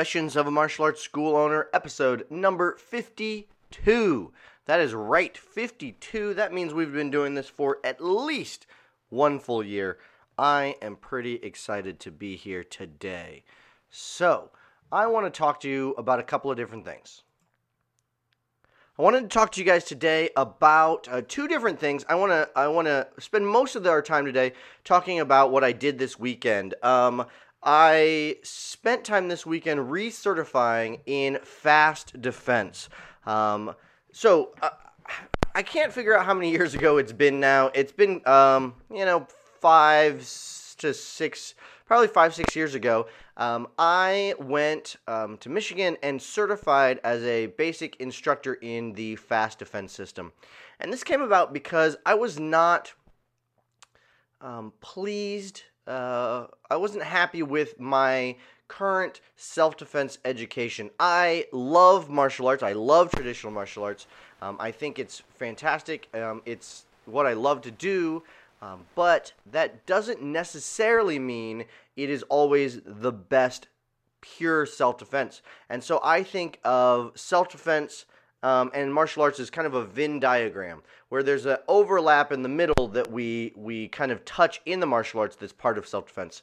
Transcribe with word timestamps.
Confessions 0.00 0.34
of 0.34 0.46
a 0.46 0.50
Martial 0.50 0.86
Arts 0.86 1.02
School 1.02 1.36
Owner, 1.36 1.68
episode 1.74 2.24
number 2.30 2.74
52. 2.76 4.32
That 4.64 4.80
is 4.80 4.94
right, 4.94 5.36
52. 5.36 6.32
That 6.32 6.54
means 6.54 6.72
we've 6.72 6.90
been 6.90 7.10
doing 7.10 7.34
this 7.34 7.50
for 7.50 7.80
at 7.84 8.02
least 8.02 8.66
one 9.10 9.38
full 9.38 9.62
year. 9.62 9.98
I 10.38 10.76
am 10.80 10.96
pretty 10.96 11.34
excited 11.34 12.00
to 12.00 12.10
be 12.10 12.36
here 12.36 12.64
today. 12.64 13.44
So, 13.90 14.52
I 14.90 15.06
want 15.06 15.26
to 15.26 15.38
talk 15.38 15.60
to 15.60 15.68
you 15.68 15.90
about 15.98 16.18
a 16.18 16.22
couple 16.22 16.50
of 16.50 16.56
different 16.56 16.86
things. 16.86 17.24
I 18.98 19.02
wanted 19.02 19.20
to 19.20 19.28
talk 19.28 19.52
to 19.52 19.60
you 19.60 19.66
guys 19.66 19.84
today 19.84 20.30
about 20.34 21.08
uh, 21.10 21.20
two 21.28 21.46
different 21.46 21.78
things. 21.78 22.06
I 22.08 22.14
want 22.14 22.32
to 22.32 22.48
I 22.56 22.68
want 22.68 22.86
to 22.86 23.06
spend 23.18 23.46
most 23.46 23.76
of 23.76 23.86
our 23.86 24.00
time 24.00 24.24
today 24.24 24.54
talking 24.82 25.20
about 25.20 25.52
what 25.52 25.62
I 25.62 25.72
did 25.72 25.98
this 25.98 26.18
weekend. 26.18 26.74
Um, 26.82 27.26
I 27.62 28.36
spent 28.42 29.04
time 29.04 29.28
this 29.28 29.44
weekend 29.44 29.80
recertifying 29.80 31.00
in 31.06 31.38
fast 31.42 32.20
defense. 32.20 32.88
Um, 33.26 33.74
so 34.12 34.52
uh, 34.62 34.70
I 35.54 35.62
can't 35.62 35.92
figure 35.92 36.16
out 36.16 36.24
how 36.24 36.34
many 36.34 36.50
years 36.50 36.74
ago 36.74 36.96
it's 36.98 37.12
been 37.12 37.38
now. 37.40 37.70
It's 37.74 37.92
been, 37.92 38.26
um, 38.26 38.74
you 38.92 39.04
know, 39.04 39.26
five 39.60 40.20
to 40.78 40.94
six, 40.94 41.54
probably 41.86 42.08
five, 42.08 42.34
six 42.34 42.56
years 42.56 42.74
ago. 42.74 43.06
Um, 43.36 43.68
I 43.78 44.34
went 44.38 44.96
um, 45.06 45.36
to 45.38 45.48
Michigan 45.48 45.96
and 46.02 46.20
certified 46.20 47.00
as 47.04 47.22
a 47.24 47.46
basic 47.46 47.96
instructor 47.96 48.54
in 48.54 48.92
the 48.92 49.16
fast 49.16 49.58
defense 49.58 49.92
system. 49.92 50.32
And 50.78 50.92
this 50.92 51.04
came 51.04 51.20
about 51.20 51.52
because 51.52 51.96
I 52.06 52.14
was 52.14 52.40
not 52.40 52.94
um, 54.40 54.72
pleased 54.80 55.64
uh, 55.90 56.46
I 56.70 56.76
wasn't 56.76 57.02
happy 57.04 57.42
with 57.42 57.80
my 57.80 58.36
current 58.68 59.20
self 59.36 59.76
defense 59.76 60.18
education. 60.24 60.90
I 61.00 61.46
love 61.52 62.08
martial 62.08 62.46
arts. 62.46 62.62
I 62.62 62.72
love 62.72 63.10
traditional 63.10 63.52
martial 63.52 63.82
arts. 63.82 64.06
Um, 64.40 64.56
I 64.60 64.70
think 64.70 64.98
it's 64.98 65.22
fantastic. 65.36 66.08
Um, 66.14 66.42
it's 66.46 66.84
what 67.04 67.26
I 67.26 67.32
love 67.32 67.60
to 67.62 67.70
do. 67.70 68.22
Um, 68.62 68.86
but 68.94 69.32
that 69.50 69.86
doesn't 69.86 70.22
necessarily 70.22 71.18
mean 71.18 71.64
it 71.96 72.10
is 72.10 72.22
always 72.24 72.80
the 72.84 73.12
best 73.12 73.68
pure 74.20 74.66
self 74.66 74.98
defense. 74.98 75.42
And 75.68 75.82
so 75.82 76.00
I 76.04 76.22
think 76.22 76.60
of 76.64 77.12
self 77.16 77.48
defense 77.48 78.04
um, 78.42 78.70
and 78.74 78.92
martial 78.92 79.22
arts 79.22 79.38
is 79.38 79.50
kind 79.50 79.66
of 79.66 79.74
a 79.74 79.84
Venn 79.84 80.18
diagram 80.20 80.82
where 81.08 81.22
there's 81.22 81.46
an 81.46 81.58
overlap 81.68 82.32
in 82.32 82.42
the 82.42 82.48
middle 82.48 82.88
that 82.88 83.10
we 83.10 83.52
we 83.56 83.88
kind 83.88 84.12
of 84.12 84.24
touch 84.24 84.60
in 84.66 84.80
the 84.80 84.86
martial 84.86 85.20
arts 85.20 85.36
that's 85.36 85.52
part 85.52 85.78
of 85.78 85.86
self 85.86 86.06
defense. 86.06 86.42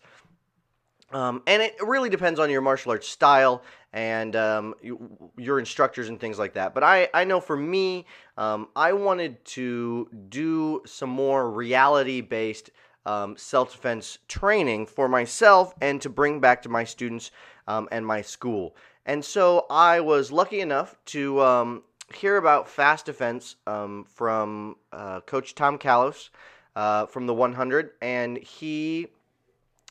Um, 1.12 1.42
and 1.48 1.62
it 1.62 1.76
really 1.82 2.10
depends 2.10 2.38
on 2.38 2.50
your 2.50 2.60
martial 2.62 2.92
arts 2.92 3.08
style 3.08 3.64
and 3.94 4.36
um, 4.36 4.76
you, 4.82 5.32
your 5.38 5.58
instructors 5.58 6.10
and 6.10 6.20
things 6.20 6.38
like 6.38 6.54
that. 6.54 6.74
But 6.74 6.84
I, 6.84 7.08
I 7.14 7.24
know 7.24 7.40
for 7.40 7.56
me, 7.56 8.06
um, 8.38 8.68
I 8.76 8.92
wanted 8.92 9.44
to 9.46 10.10
do 10.28 10.82
some 10.86 11.10
more 11.10 11.50
reality 11.50 12.20
based 12.20 12.72
um, 13.06 13.38
self 13.38 13.72
defense 13.72 14.20
training 14.28 14.86
for 14.86 15.08
myself 15.08 15.74
and 15.82 16.02
to 16.02 16.10
bring 16.10 16.42
back 16.42 16.62
to 16.64 16.70
my 16.70 16.84
students 16.84 17.32
um, 17.68 17.88
and 17.92 18.06
my 18.06 18.22
school. 18.22 18.76
And 19.08 19.24
so 19.24 19.66
I 19.70 20.02
was 20.02 20.34
lucky 20.34 20.60
enough 20.60 20.98
to 21.06 21.42
um, 21.42 21.84
hear 22.14 22.36
about 22.36 22.68
fast 22.68 23.06
defense 23.06 23.56
um, 23.66 24.04
from 24.04 24.76
uh, 24.92 25.22
Coach 25.22 25.56
Tom 25.56 25.78
Callos 25.78 26.30
uh, 26.76 27.06
from 27.06 27.26
the 27.26 27.34
100, 27.34 27.92
and 28.02 28.38
he 28.38 29.08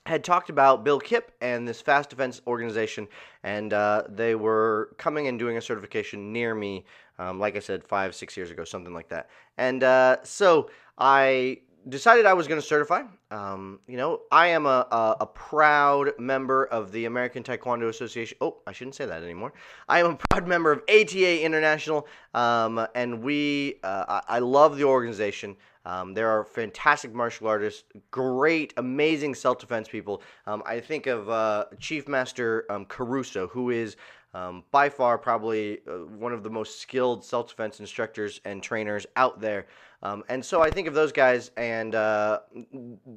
had 0.05 0.22
talked 0.22 0.50
about 0.50 0.84
Bill 0.84 1.00
Kipp 1.00 1.32
and 1.41 1.66
this 1.66 1.81
fast 1.81 2.10
defense 2.10 2.43
organization, 2.47 3.09
and 3.43 3.72
uh, 3.72 4.03
they 4.06 4.34
were 4.34 4.91
coming 4.99 5.28
and 5.28 5.38
doing 5.38 5.56
a 5.56 5.62
certification 5.62 6.31
near 6.31 6.55
me, 6.55 6.84
um, 7.19 7.41
like 7.41 7.56
I 7.56 7.60
said, 7.60 7.82
five, 7.82 8.15
six 8.15 8.37
years 8.37 8.50
ago, 8.50 8.65
something 8.65 8.93
like 8.93 9.09
that. 9.09 9.31
And 9.56 9.82
uh, 9.82 10.19
so 10.25 10.71
I 10.99 11.60
decided 11.88 12.26
I 12.26 12.32
was 12.32 12.48
going 12.48 12.60
to 12.60 12.66
certify. 12.66 13.02
Um, 13.30 13.80
you 13.86 13.97
know, 13.97 14.22
I 14.32 14.48
am 14.48 14.66
a, 14.66 14.86
a, 14.91 15.16
a, 15.20 15.26
proud 15.26 16.10
member 16.19 16.64
of 16.66 16.91
the 16.92 17.04
American 17.04 17.42
Taekwondo 17.42 17.88
Association. 17.88 18.36
Oh, 18.41 18.58
I 18.66 18.72
shouldn't 18.72 18.94
say 18.94 19.06
that 19.06 19.22
anymore. 19.22 19.52
I 19.88 20.00
am 20.00 20.06
a 20.06 20.16
proud 20.16 20.48
member 20.54 20.72
of 20.72 20.82
ATA 20.88 21.44
International, 21.44 22.06
um, 22.34 22.86
and 22.94 23.22
we, 23.22 23.78
uh, 23.84 24.20
I, 24.28 24.36
I, 24.36 24.38
love 24.41 24.76
the 24.76 24.84
organization. 24.84 25.56
Um, 25.84 26.14
there 26.14 26.28
are 26.28 26.44
fantastic 26.44 27.14
martial 27.14 27.46
artists, 27.46 27.84
great, 28.10 28.75
amazing 28.76 29.34
self 29.36 29.58
defense 29.58 29.88
people. 29.88 30.22
Um, 30.46 30.62
I 30.66 30.80
think 30.80 31.06
of 31.06 31.28
uh, 31.28 31.66
Chief 31.78 32.08
Master 32.08 32.66
um, 32.70 32.84
Caruso, 32.86 33.46
who 33.46 33.70
is 33.70 33.96
um, 34.36 34.64
by 34.70 34.91
far, 34.91 35.16
probably 35.16 35.78
uh, 35.88 36.04
one 36.19 36.34
of 36.34 36.42
the 36.42 36.50
most 36.50 36.78
skilled 36.78 37.24
self 37.24 37.48
defense 37.48 37.80
instructors 37.80 38.41
and 38.44 38.62
trainers 38.62 39.06
out 39.16 39.41
there. 39.41 39.66
Um, 40.02 40.24
and 40.28 40.44
so 40.44 40.60
I 40.60 40.69
think 40.69 40.88
of 40.88 40.92
those 40.94 41.10
guys, 41.10 41.50
and 41.56 41.94
uh, 41.94 42.41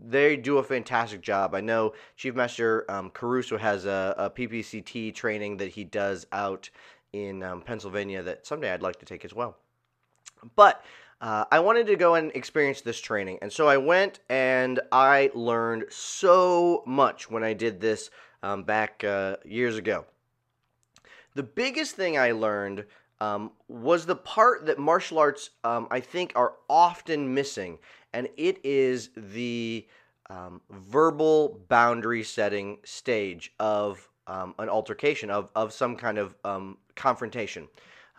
they 0.08 0.38
do 0.38 0.60
a 0.60 0.64
fantastic 0.64 1.20
job. 1.20 1.54
I 1.54 1.60
know 1.60 1.94
Chief 2.16 2.36
Master 2.36 2.90
um, 2.90 3.10
Caruso 3.10 3.58
has 3.58 3.86
a, 3.86 4.16
a, 4.18 4.30
PPCT 4.30 5.14
training 5.14 5.58
that 5.58 5.68
he 5.68 5.84
does 5.84 6.26
out 6.32 6.70
in 7.12 7.44
um, 7.44 7.62
Pennsylvania 7.62 8.24
that 8.24 8.48
someday 8.48 8.72
I'd 8.72 8.82
like 8.82 8.98
to 9.00 9.06
take 9.06 9.26
as 9.26 9.34
well. 9.34 9.58
But 10.56 10.86
uh, 11.20 11.44
I 11.52 11.60
wanted 11.60 11.86
to 11.88 11.98
go 11.98 12.16
and 12.16 12.32
experience 12.32 12.80
this 12.80 13.02
training. 13.02 13.40
And 13.42 13.52
so 13.52 13.68
I 13.68 13.76
went 13.76 14.22
and 14.30 14.80
I 14.94 15.32
learned 15.34 15.86
so 15.90 16.82
much 16.86 17.30
when 17.30 17.44
I 17.44 17.52
did 17.52 17.82
this 17.82 18.10
um, 18.42 18.64
back 18.64 19.04
uh, 19.04 19.36
years 19.44 19.76
ago. 19.76 20.06
The 21.36 21.44
biggest 21.44 21.96
thing 21.96 22.18
I 22.18 22.32
learned 22.32 22.86
um, 23.22 23.52
was 23.68 24.06
the 24.06 24.16
part 24.16 24.66
that 24.66 24.80
martial 24.80 25.20
arts, 25.20 25.52
um, 25.64 25.88
I 25.92 26.00
think, 26.00 26.32
are 26.36 26.54
often 26.70 27.34
missing, 27.34 27.80
and 28.14 28.28
it 28.38 28.60
is 28.64 29.10
the 29.16 29.86
um, 30.30 30.62
verbal 30.70 31.60
boundary 31.68 32.24
setting 32.24 32.78
stage 32.84 33.52
of 33.60 34.08
um, 34.28 34.54
an 34.60 34.70
altercation, 34.70 35.30
of, 35.30 35.50
of 35.56 35.74
some 35.74 35.96
kind 35.96 36.18
of 36.18 36.36
um, 36.46 36.78
confrontation. 36.96 37.68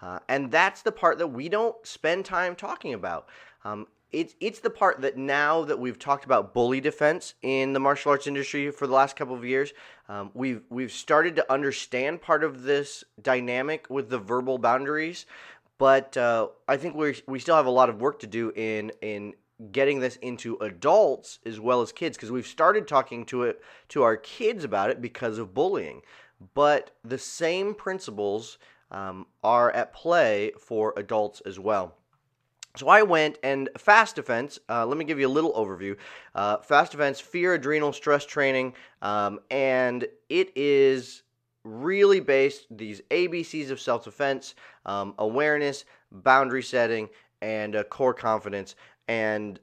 Uh, 0.03 0.19
and 0.29 0.51
that's 0.51 0.83
the 0.83 0.93
part 0.93 1.19
that 1.19 1.29
we 1.29 1.49
don't 1.49 1.77
spend 1.87 2.25
time 2.25 2.57
talking 2.57 2.95
about. 2.95 3.29
It's 4.13 4.35
it's 4.41 4.59
the 4.59 4.71
part 4.71 5.01
that 5.03 5.17
now 5.17 5.65
that 5.65 5.79
we've 5.79 5.99
talked 5.99 6.25
about 6.25 6.53
bully 6.53 6.81
defense 6.81 7.35
in 7.43 7.73
the 7.73 7.81
martial 7.81 8.11
arts 8.11 8.27
industry 8.27 8.71
for 8.71 8.87
the 8.87 8.93
last 8.93 9.15
couple 9.15 9.35
of 9.37 9.45
years, 9.45 9.73
um, 10.09 10.31
we've 10.35 10.63
we've 10.69 10.91
started 10.91 11.37
to 11.37 11.53
understand 11.53 12.21
part 12.21 12.43
of 12.43 12.63
this 12.63 13.05
dynamic 13.23 13.87
with 13.89 14.11
the 14.11 14.19
verbal 14.19 14.59
boundaries, 14.59 15.27
but 15.79 16.17
uh, 16.17 16.49
I 16.67 16.77
think 16.77 16.97
we 16.97 17.23
we 17.29 17.39
still 17.39 17.55
have 17.57 17.67
a 17.67 17.71
lot 17.71 17.89
of 17.89 18.01
work 18.01 18.19
to 18.21 18.27
do 18.27 18.53
in 18.57 18.91
in 19.01 19.35
getting 19.71 20.01
this 20.01 20.17
into 20.17 20.57
adults 20.57 21.39
as 21.47 21.61
well 21.61 21.81
as 21.83 21.93
kids 21.93 22.17
because 22.17 22.33
we've 22.33 22.47
started 22.47 22.89
talking 22.89 23.25
to 23.27 23.45
it 23.45 23.63
to 23.91 24.03
our 24.03 24.17
kids 24.17 24.65
about 24.65 24.91
it 24.91 25.01
because 25.01 25.39
of 25.39 25.55
bullying, 25.55 26.03
but 26.55 26.91
the 27.05 27.19
same 27.19 27.75
principles 27.75 28.59
um, 28.91 29.27
are 29.45 29.71
at 29.71 29.93
play 29.93 30.51
for 30.59 30.95
adults 30.97 31.41
as 31.47 31.61
well. 31.61 31.95
So 32.77 32.89
I 32.89 33.03
went 33.03 33.39
and 33.43 33.69
fast 33.77 34.17
defense. 34.17 34.59
Uh, 34.69 34.87
let 34.87 34.97
me 34.97 35.05
give 35.05 35.19
you 35.19 35.27
a 35.27 35.29
little 35.29 35.53
overview. 35.55 35.97
Uh, 36.35 36.59
fast 36.59 36.93
defense, 36.93 37.19
fear, 37.21 37.55
adrenal 37.55 37.93
stress 37.93 38.25
training, 38.25 38.75
um, 39.03 39.41
and 39.51 40.07
it 40.29 40.53
is 40.55 41.23
really 41.65 42.21
based 42.21 42.67
these 42.71 43.01
ABCs 43.11 43.71
of 43.71 43.81
self 43.81 44.05
defense, 44.05 44.55
um, 44.87 45.15
awareness, 45.19 45.85
boundary 46.13 46.63
setting, 46.63 47.09
and 47.43 47.75
uh, 47.75 47.85
core 47.85 48.15
confidence. 48.15 48.77
And 49.09 49.59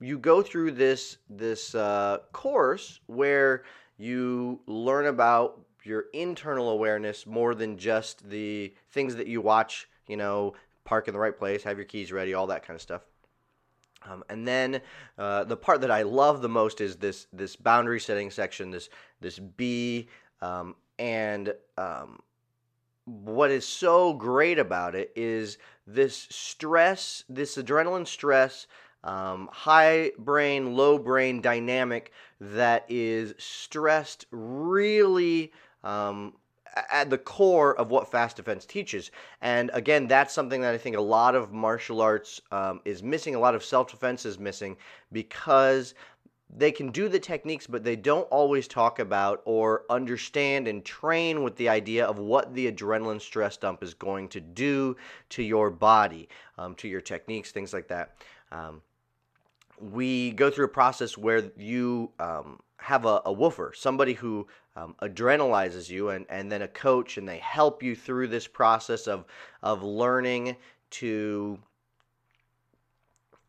you 0.00 0.18
go 0.18 0.42
through 0.42 0.72
this 0.72 1.18
this 1.28 1.74
uh, 1.74 2.18
course 2.32 3.00
where 3.06 3.64
you 3.98 4.60
learn 4.66 5.06
about 5.06 5.60
your 5.84 6.06
internal 6.14 6.70
awareness 6.70 7.26
more 7.26 7.54
than 7.54 7.76
just 7.76 8.28
the 8.28 8.72
things 8.90 9.14
that 9.16 9.26
you 9.26 9.40
watch 9.40 9.88
you 10.08 10.16
know 10.16 10.54
park 10.90 11.06
in 11.06 11.14
the 11.14 11.20
right 11.20 11.38
place, 11.38 11.62
have 11.62 11.78
your 11.78 11.86
keys 11.86 12.10
ready, 12.10 12.34
all 12.34 12.48
that 12.48 12.66
kind 12.66 12.74
of 12.74 12.82
stuff. 12.82 13.02
Um, 14.02 14.24
and 14.28 14.46
then 14.46 14.80
uh, 15.16 15.44
the 15.44 15.56
part 15.56 15.82
that 15.82 15.90
I 15.90 16.02
love 16.02 16.42
the 16.42 16.48
most 16.48 16.80
is 16.80 16.96
this 16.96 17.28
this 17.32 17.54
boundary 17.54 18.00
setting 18.00 18.30
section, 18.30 18.72
this 18.72 18.88
this 19.20 19.38
B, 19.38 20.08
um, 20.42 20.74
and 20.98 21.54
um, 21.78 22.18
what 23.04 23.52
is 23.52 23.64
so 23.64 24.14
great 24.14 24.58
about 24.58 24.96
it 24.96 25.12
is 25.14 25.58
this 25.86 26.26
stress, 26.28 27.22
this 27.28 27.56
adrenaline 27.56 28.06
stress, 28.06 28.66
um, 29.04 29.48
high 29.52 30.10
brain, 30.18 30.74
low 30.74 30.98
brain 30.98 31.40
dynamic 31.40 32.10
that 32.40 32.84
is 32.88 33.34
stressed 33.38 34.26
really 34.32 35.52
um, 35.84 36.34
at 36.90 37.10
the 37.10 37.18
core 37.18 37.76
of 37.76 37.90
what 37.90 38.10
fast 38.10 38.36
defense 38.36 38.64
teaches. 38.64 39.10
And 39.40 39.70
again, 39.74 40.06
that's 40.06 40.32
something 40.34 40.60
that 40.60 40.74
I 40.74 40.78
think 40.78 40.96
a 40.96 41.00
lot 41.00 41.34
of 41.34 41.52
martial 41.52 42.00
arts 42.00 42.40
um, 42.52 42.80
is 42.84 43.02
missing, 43.02 43.34
a 43.34 43.40
lot 43.40 43.54
of 43.54 43.64
self 43.64 43.90
defense 43.90 44.24
is 44.24 44.38
missing 44.38 44.76
because 45.12 45.94
they 46.56 46.72
can 46.72 46.90
do 46.90 47.08
the 47.08 47.18
techniques, 47.18 47.66
but 47.66 47.84
they 47.84 47.96
don't 47.96 48.24
always 48.24 48.66
talk 48.66 48.98
about 48.98 49.42
or 49.44 49.84
understand 49.88 50.66
and 50.66 50.84
train 50.84 51.42
with 51.44 51.56
the 51.56 51.68
idea 51.68 52.04
of 52.04 52.18
what 52.18 52.54
the 52.54 52.70
adrenaline 52.70 53.20
stress 53.20 53.56
dump 53.56 53.82
is 53.82 53.94
going 53.94 54.28
to 54.28 54.40
do 54.40 54.96
to 55.28 55.42
your 55.42 55.70
body, 55.70 56.28
um, 56.58 56.74
to 56.74 56.88
your 56.88 57.00
techniques, 57.00 57.52
things 57.52 57.72
like 57.72 57.88
that. 57.88 58.16
Um, 58.50 58.82
we 59.78 60.32
go 60.32 60.50
through 60.50 60.66
a 60.66 60.68
process 60.68 61.16
where 61.16 61.50
you 61.56 62.10
um, 62.18 62.58
have 62.78 63.04
a, 63.04 63.22
a 63.26 63.32
woofer, 63.32 63.72
somebody 63.74 64.14
who 64.14 64.46
um, 64.76 64.94
adrenalizes 65.02 65.88
you, 65.88 66.10
and, 66.10 66.26
and 66.28 66.50
then 66.50 66.62
a 66.62 66.68
coach, 66.68 67.18
and 67.18 67.28
they 67.28 67.38
help 67.38 67.82
you 67.82 67.94
through 67.94 68.28
this 68.28 68.46
process 68.46 69.06
of, 69.06 69.24
of 69.62 69.82
learning 69.82 70.56
to 70.90 71.58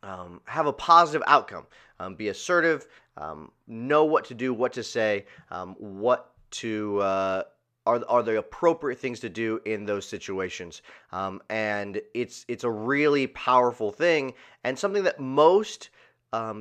um, 0.04 0.42
have 0.46 0.68
a 0.68 0.74
positive 0.74 1.24
outcome. 1.28 1.66
Um, 2.00 2.16
be 2.16 2.30
assertive, 2.30 2.88
um, 3.18 3.52
know 3.68 4.06
what 4.06 4.26
to 4.26 4.34
do, 4.34 4.54
what 4.54 4.74
to 4.74 4.84
say, 4.84 5.26
um, 5.52 5.76
what 5.78 6.32
to 6.52 7.00
uh, 7.00 7.44
are 7.86 8.04
are 8.08 8.24
the 8.24 8.38
appropriate 8.38 9.00
things 9.00 9.20
to 9.20 9.30
do 9.30 9.62
in 9.66 9.86
those 9.86 10.08
situations. 10.08 10.82
Um, 11.12 11.42
and 11.50 12.02
it's 12.14 12.46
it's 12.48 12.64
a 12.64 12.70
really 12.70 13.28
powerful 13.28 13.92
thing 13.92 14.34
and 14.64 14.78
something 14.78 15.04
that 15.04 15.20
most 15.20 15.90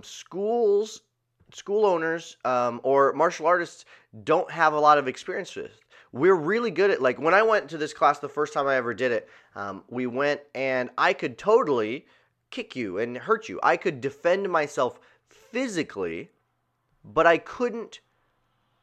schools, 0.02 1.02
school 1.52 1.86
owners, 1.86 2.36
um, 2.44 2.80
or 2.82 3.12
martial 3.12 3.46
artists 3.46 3.84
don't 4.24 4.50
have 4.50 4.72
a 4.72 4.80
lot 4.80 4.98
of 4.98 5.08
experience 5.08 5.54
with. 5.54 5.80
We're 6.12 6.34
really 6.34 6.70
good 6.70 6.90
at 6.90 7.00
like 7.00 7.20
when 7.20 7.34
I 7.34 7.42
went 7.42 7.68
to 7.70 7.78
this 7.78 7.92
class 7.92 8.18
the 8.18 8.28
first 8.28 8.52
time 8.52 8.66
I 8.66 8.76
ever 8.76 8.94
did 8.94 9.12
it. 9.12 9.28
we 9.88 10.06
went 10.06 10.40
and 10.54 10.90
I 10.98 11.12
could 11.12 11.38
totally 11.38 12.06
kick 12.50 12.74
you 12.74 12.98
and 12.98 13.16
hurt 13.16 13.48
you. 13.48 13.60
I 13.62 13.76
could 13.76 14.00
defend 14.00 14.50
myself 14.50 14.98
physically, 15.28 16.30
but 17.04 17.26
I 17.26 17.38
couldn't 17.38 18.00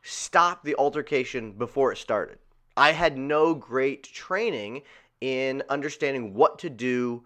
stop 0.01 0.63
the 0.63 0.75
altercation 0.75 1.51
before 1.51 1.91
it 1.91 1.97
started. 1.97 2.39
I 2.77 2.91
had 2.91 3.17
no 3.17 3.53
great 3.53 4.03
training 4.03 4.83
in 5.21 5.63
understanding 5.69 6.33
what 6.33 6.59
to 6.59 6.69
do 6.69 7.23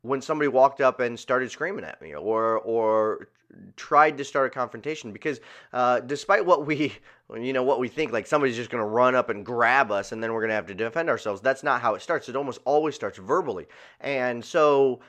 when 0.00 0.20
somebody 0.20 0.48
walked 0.48 0.80
up 0.80 0.98
and 0.98 1.18
started 1.18 1.50
screaming 1.50 1.84
at 1.84 2.00
me 2.02 2.14
or 2.14 2.58
or 2.58 3.28
tried 3.76 4.18
to 4.18 4.24
start 4.24 4.46
a 4.46 4.50
confrontation 4.50 5.12
because 5.12 5.40
uh, 5.72 6.00
despite 6.00 6.44
what 6.44 6.66
we 6.66 6.94
you 7.34 7.52
know 7.52 7.62
what 7.62 7.78
we 7.78 7.88
think 7.88 8.12
like 8.12 8.26
somebody's 8.26 8.56
just 8.56 8.70
going 8.70 8.82
to 8.82 8.88
run 8.88 9.14
up 9.14 9.30
and 9.30 9.44
grab 9.44 9.90
us 9.90 10.12
and 10.12 10.22
then 10.22 10.32
we're 10.32 10.40
going 10.40 10.50
to 10.50 10.54
have 10.54 10.66
to 10.66 10.74
defend 10.74 11.08
ourselves. 11.08 11.40
That's 11.40 11.62
not 11.62 11.80
how 11.80 11.94
it 11.94 12.02
starts. 12.02 12.28
It 12.28 12.36
almost 12.36 12.60
always 12.64 12.94
starts 12.94 13.18
verbally. 13.18 13.66
And 14.00 14.44
so 14.44 15.00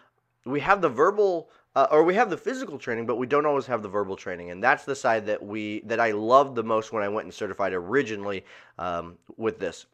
we 0.46 0.60
have 0.62 0.82
the 0.82 0.90
verbal 0.90 1.50
uh, 1.76 1.88
or 1.90 2.04
we 2.04 2.14
have 2.14 2.30
the 2.30 2.38
physical 2.38 2.78
training, 2.78 3.06
but 3.06 3.16
we 3.16 3.26
don't 3.26 3.46
always 3.46 3.66
have 3.66 3.82
the 3.82 3.90
verbal 3.90 4.16
training, 4.16 4.52
and 4.52 4.64
that's 4.64 4.86
the 4.86 4.96
side 4.96 5.26
that 5.26 5.42
we 5.42 5.82
that 5.86 6.00
I 6.00 6.12
loved 6.12 6.56
the 6.56 6.64
most 6.64 6.94
when 6.94 7.02
I 7.02 7.10
went 7.10 7.26
and 7.26 7.34
certified 7.34 7.74
originally 7.74 8.46
um, 8.78 9.18
with 9.38 9.58
this. 9.58 9.88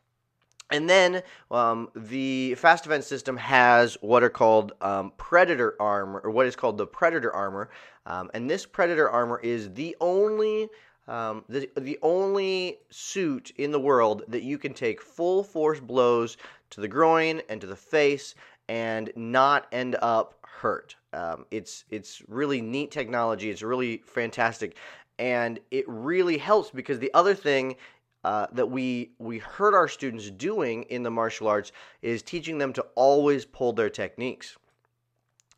And 0.72 0.90
then 0.90 1.24
um, 1.50 1.90
the 1.96 2.56
fast 2.56 2.84
defense 2.84 3.08
system 3.08 3.38
has 3.38 3.98
what 4.02 4.24
are 4.24 4.30
called 4.30 4.74
um, 4.82 5.12
predator 5.18 5.76
armor, 5.80 6.22
or 6.24 6.30
what 6.30 6.46
is 6.46 6.56
called 6.56 6.78
the 6.78 6.86
predator 6.86 7.34
armor, 7.34 7.70
um, 8.06 8.30
and 8.34 8.50
this 8.50 8.66
predator 8.66 9.10
armor 9.10 9.40
is 9.40 9.74
the 9.74 9.96
only 10.00 10.70
um, 11.08 11.44
the 11.50 11.70
the 11.76 11.98
only 12.04 12.80
suit 12.92 13.52
in 13.58 13.72
the 13.72 13.80
world 13.80 14.24
that 14.28 14.44
you 14.44 14.60
can 14.60 14.74
take 14.74 15.02
full 15.02 15.44
force 15.44 15.80
blows 15.80 16.38
to 16.70 16.82
the 16.82 16.88
groin 16.88 17.42
and 17.50 17.60
to 17.62 17.68
the 17.68 17.76
face 17.76 18.36
and 18.68 19.12
not 19.16 19.66
end 19.72 19.96
up 20.04 20.36
hurt. 20.44 20.96
Um, 21.14 21.46
it's 21.50 21.86
it's 21.90 22.22
really 22.28 22.62
neat 22.62 22.92
technology. 22.92 23.50
It's 23.50 23.64
really 23.64 24.04
fantastic, 24.06 24.78
and 25.18 25.60
it 25.72 25.86
really 25.88 26.38
helps 26.38 26.70
because 26.70 27.00
the 27.00 27.14
other 27.16 27.34
thing 27.34 27.76
uh, 28.24 28.48
that 28.52 28.70
we 28.70 29.12
we 29.20 29.38
hurt 29.38 29.74
our 29.74 29.88
students 29.88 30.30
doing 30.30 30.84
in 30.84 31.04
the 31.04 31.12
martial 31.12 31.48
arts 31.48 31.72
is 32.02 32.22
teaching 32.22 32.58
them 32.58 32.74
to 32.74 32.86
always 32.96 33.46
pull 33.46 33.74
their 33.74 33.90
techniques. 33.90 34.58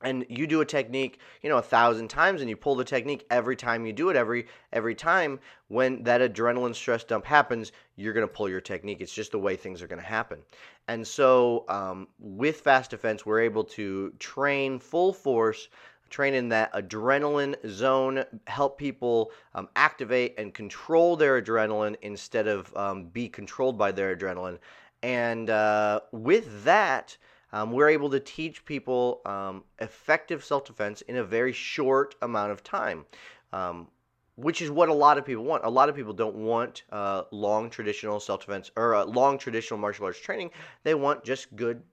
And 0.03 0.25
you 0.29 0.47
do 0.47 0.61
a 0.61 0.65
technique 0.65 1.19
you 1.43 1.49
know 1.49 1.57
a 1.57 1.61
thousand 1.61 2.07
times 2.07 2.41
and 2.41 2.49
you 2.49 2.55
pull 2.55 2.75
the 2.75 2.83
technique 2.83 3.25
every 3.29 3.55
time 3.55 3.85
you 3.85 3.93
do 3.93 4.09
it 4.09 4.15
every 4.15 4.47
every 4.73 4.95
time 4.95 5.39
when 5.67 6.01
that 6.03 6.21
adrenaline 6.21 6.73
stress 6.73 7.03
dump 7.03 7.23
happens 7.23 7.71
you're 7.95 8.13
to 8.27 8.33
pull 8.33 8.49
your 8.49 8.61
technique. 8.61 8.99
It's 8.99 9.13
just 9.13 9.31
the 9.31 9.39
way 9.39 9.55
things 9.55 9.79
are 9.81 9.87
to 10.01 10.07
happen. 10.07 10.39
And 10.87 11.05
so 11.05 11.65
um, 11.67 12.07
with 12.17 12.61
fast 12.61 12.89
defense 12.89 13.27
we're 13.27 13.41
able 13.41 13.63
to 13.65 14.11
train 14.17 14.79
full 14.79 15.13
force 15.13 15.67
train 16.11 16.33
in 16.33 16.49
that 16.49 16.71
adrenaline 16.73 17.55
zone 17.67 18.23
help 18.47 18.77
people 18.77 19.31
um, 19.55 19.67
activate 19.75 20.35
and 20.37 20.53
control 20.53 21.15
their 21.15 21.41
adrenaline 21.41 21.95
instead 22.01 22.47
of 22.47 22.75
um, 22.77 23.05
be 23.05 23.27
controlled 23.27 23.77
by 23.77 23.91
their 23.91 24.15
adrenaline 24.15 24.59
and 25.01 25.49
uh, 25.49 25.99
with 26.11 26.63
that 26.63 27.17
um, 27.53 27.71
we're 27.71 27.89
able 27.89 28.09
to 28.09 28.19
teach 28.19 28.63
people 28.65 29.21
um, 29.25 29.63
effective 29.79 30.43
self 30.43 30.65
defense 30.65 31.01
in 31.01 31.17
a 31.17 31.23
very 31.23 31.51
short 31.51 32.15
amount 32.21 32.51
of 32.51 32.63
time. 32.63 33.05
Um, 33.53 33.87
which 34.35 34.61
is 34.61 34.71
what 34.71 34.89
a 34.89 34.93
lot 34.93 35.17
of 35.17 35.25
people 35.25 35.43
want. 35.43 35.63
A 35.65 35.69
lot 35.69 35.89
of 35.89 35.95
people 35.95 36.13
don't 36.13 36.35
want 36.35 36.83
uh, 36.91 37.23
long 37.31 37.69
traditional 37.69 38.19
self 38.19 38.39
defense 38.41 38.71
or 38.75 38.95
uh, 38.95 39.05
long 39.05 39.37
traditional 39.37 39.79
martial 39.79 40.05
arts 40.05 40.19
training. 40.19 40.51
They 40.83 40.95
want 40.95 41.23
just 41.23 41.55
good, 41.55 41.83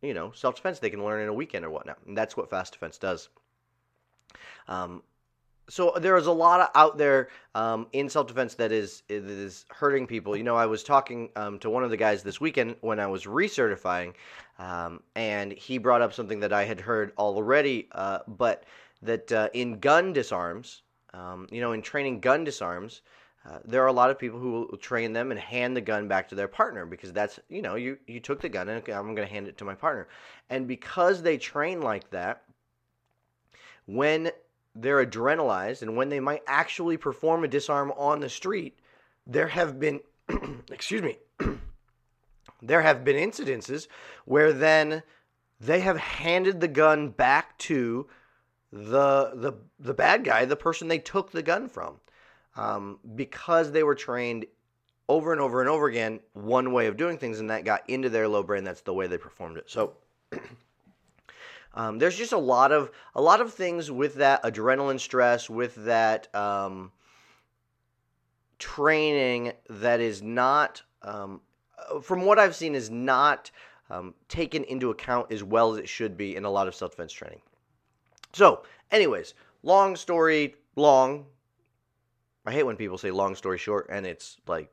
you 0.00 0.14
know, 0.14 0.30
self 0.32 0.56
defense 0.56 0.78
they 0.78 0.90
can 0.90 1.04
learn 1.04 1.20
in 1.22 1.28
a 1.28 1.34
weekend 1.34 1.64
or 1.64 1.70
whatnot. 1.70 1.98
And 2.06 2.16
that's 2.16 2.36
what 2.36 2.48
fast 2.48 2.72
defense 2.72 2.98
does. 2.98 3.28
Um, 4.68 5.02
so 5.68 5.94
there 5.98 6.16
is 6.16 6.26
a 6.26 6.32
lot 6.32 6.70
out 6.74 6.98
there 6.98 7.28
um, 7.54 7.86
in 7.92 8.08
self 8.08 8.26
defense 8.26 8.54
that 8.54 8.72
is 8.72 9.02
is 9.08 9.64
hurting 9.70 10.06
people. 10.06 10.36
You 10.36 10.42
know, 10.42 10.56
I 10.56 10.66
was 10.66 10.82
talking 10.82 11.30
um, 11.36 11.58
to 11.60 11.70
one 11.70 11.84
of 11.84 11.90
the 11.90 11.96
guys 11.96 12.22
this 12.22 12.40
weekend 12.40 12.76
when 12.80 13.00
I 13.00 13.06
was 13.06 13.24
recertifying, 13.24 14.14
um, 14.58 15.02
and 15.14 15.52
he 15.52 15.78
brought 15.78 16.02
up 16.02 16.12
something 16.12 16.40
that 16.40 16.52
I 16.52 16.64
had 16.64 16.80
heard 16.80 17.12
already, 17.16 17.88
uh, 17.92 18.18
but 18.28 18.64
that 19.02 19.30
uh, 19.32 19.48
in 19.54 19.78
gun 19.78 20.12
disarms, 20.12 20.82
um, 21.14 21.46
you 21.50 21.60
know, 21.60 21.72
in 21.72 21.82
training 21.82 22.20
gun 22.20 22.44
disarms. 22.44 23.02
Uh, 23.44 23.58
there 23.64 23.82
are 23.82 23.88
a 23.88 23.92
lot 23.92 24.08
of 24.08 24.20
people 24.20 24.38
who 24.38 24.68
will 24.70 24.78
train 24.78 25.12
them 25.12 25.32
and 25.32 25.40
hand 25.40 25.76
the 25.76 25.80
gun 25.80 26.06
back 26.06 26.28
to 26.28 26.36
their 26.36 26.46
partner 26.46 26.86
because 26.86 27.12
that's 27.12 27.40
you 27.48 27.60
know 27.60 27.74
you 27.74 27.98
you 28.06 28.20
took 28.20 28.40
the 28.40 28.48
gun 28.48 28.68
and 28.68 28.88
I'm 28.88 29.16
going 29.16 29.26
to 29.26 29.34
hand 29.34 29.48
it 29.48 29.58
to 29.58 29.64
my 29.64 29.74
partner, 29.74 30.06
and 30.48 30.68
because 30.68 31.22
they 31.22 31.38
train 31.38 31.80
like 31.80 32.08
that, 32.10 32.44
when 33.86 34.30
they're 34.74 35.04
adrenalized 35.04 35.82
and 35.82 35.96
when 35.96 36.08
they 36.08 36.20
might 36.20 36.42
actually 36.46 36.96
perform 36.96 37.44
a 37.44 37.48
disarm 37.48 37.92
on 37.96 38.20
the 38.20 38.28
street, 38.28 38.78
there 39.26 39.48
have 39.48 39.78
been, 39.78 40.00
excuse 40.70 41.02
me, 41.02 41.18
there 42.62 42.82
have 42.82 43.04
been 43.04 43.16
incidences 43.16 43.86
where 44.24 44.52
then 44.52 45.02
they 45.60 45.80
have 45.80 45.98
handed 45.98 46.60
the 46.60 46.68
gun 46.68 47.08
back 47.08 47.56
to 47.58 48.08
the 48.72 49.32
the 49.34 49.52
the 49.78 49.92
bad 49.92 50.24
guy, 50.24 50.46
the 50.46 50.56
person 50.56 50.88
they 50.88 50.98
took 50.98 51.30
the 51.30 51.42
gun 51.42 51.68
from, 51.68 52.00
um, 52.56 52.98
because 53.14 53.70
they 53.70 53.82
were 53.82 53.94
trained 53.94 54.46
over 55.10 55.30
and 55.32 55.42
over 55.42 55.60
and 55.60 55.68
over 55.68 55.88
again 55.88 56.20
one 56.32 56.72
way 56.72 56.86
of 56.86 56.96
doing 56.96 57.18
things, 57.18 57.38
and 57.38 57.50
that 57.50 57.64
got 57.64 57.88
into 57.90 58.08
their 58.08 58.26
low 58.26 58.42
brain. 58.42 58.64
That's 58.64 58.80
the 58.80 58.94
way 58.94 59.06
they 59.06 59.18
performed 59.18 59.58
it. 59.58 59.68
So. 59.70 59.94
Um, 61.74 61.98
there's 61.98 62.16
just 62.16 62.32
a 62.32 62.38
lot 62.38 62.72
of 62.72 62.90
a 63.14 63.22
lot 63.22 63.40
of 63.40 63.52
things 63.54 63.90
with 63.90 64.16
that 64.16 64.42
adrenaline 64.42 65.00
stress, 65.00 65.48
with 65.48 65.74
that 65.84 66.34
um, 66.34 66.92
training 68.58 69.52
that 69.68 70.00
is 70.00 70.22
not, 70.22 70.82
um, 71.02 71.40
from 72.02 72.24
what 72.24 72.38
I've 72.38 72.54
seen, 72.54 72.74
is 72.74 72.90
not 72.90 73.50
um, 73.90 74.14
taken 74.28 74.64
into 74.64 74.90
account 74.90 75.32
as 75.32 75.42
well 75.42 75.72
as 75.72 75.78
it 75.78 75.88
should 75.88 76.16
be 76.16 76.36
in 76.36 76.44
a 76.44 76.50
lot 76.50 76.68
of 76.68 76.74
self 76.74 76.92
defense 76.92 77.12
training. 77.12 77.40
So, 78.32 78.64
anyways, 78.90 79.34
long 79.62 79.96
story 79.96 80.54
long. 80.76 81.26
I 82.44 82.52
hate 82.52 82.64
when 82.64 82.76
people 82.76 82.98
say 82.98 83.10
long 83.12 83.36
story 83.36 83.56
short 83.56 83.86
and 83.88 84.04
it's 84.04 84.36
like 84.48 84.68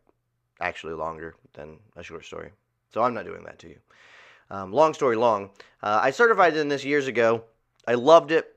actually 0.59 0.93
longer 0.93 1.35
than 1.53 1.77
a 1.95 2.03
short 2.03 2.25
story. 2.25 2.51
So 2.91 3.03
I'm 3.03 3.13
not 3.13 3.25
doing 3.25 3.43
that 3.43 3.59
to 3.59 3.69
you. 3.69 3.77
Um, 4.51 4.71
long 4.73 4.93
story 4.93 5.15
long, 5.15 5.51
uh, 5.83 5.99
I 6.01 6.11
certified 6.11 6.55
in 6.55 6.67
this 6.67 6.83
years 6.83 7.07
ago. 7.07 7.43
I 7.87 7.93
loved 7.95 8.31
it. 8.31 8.55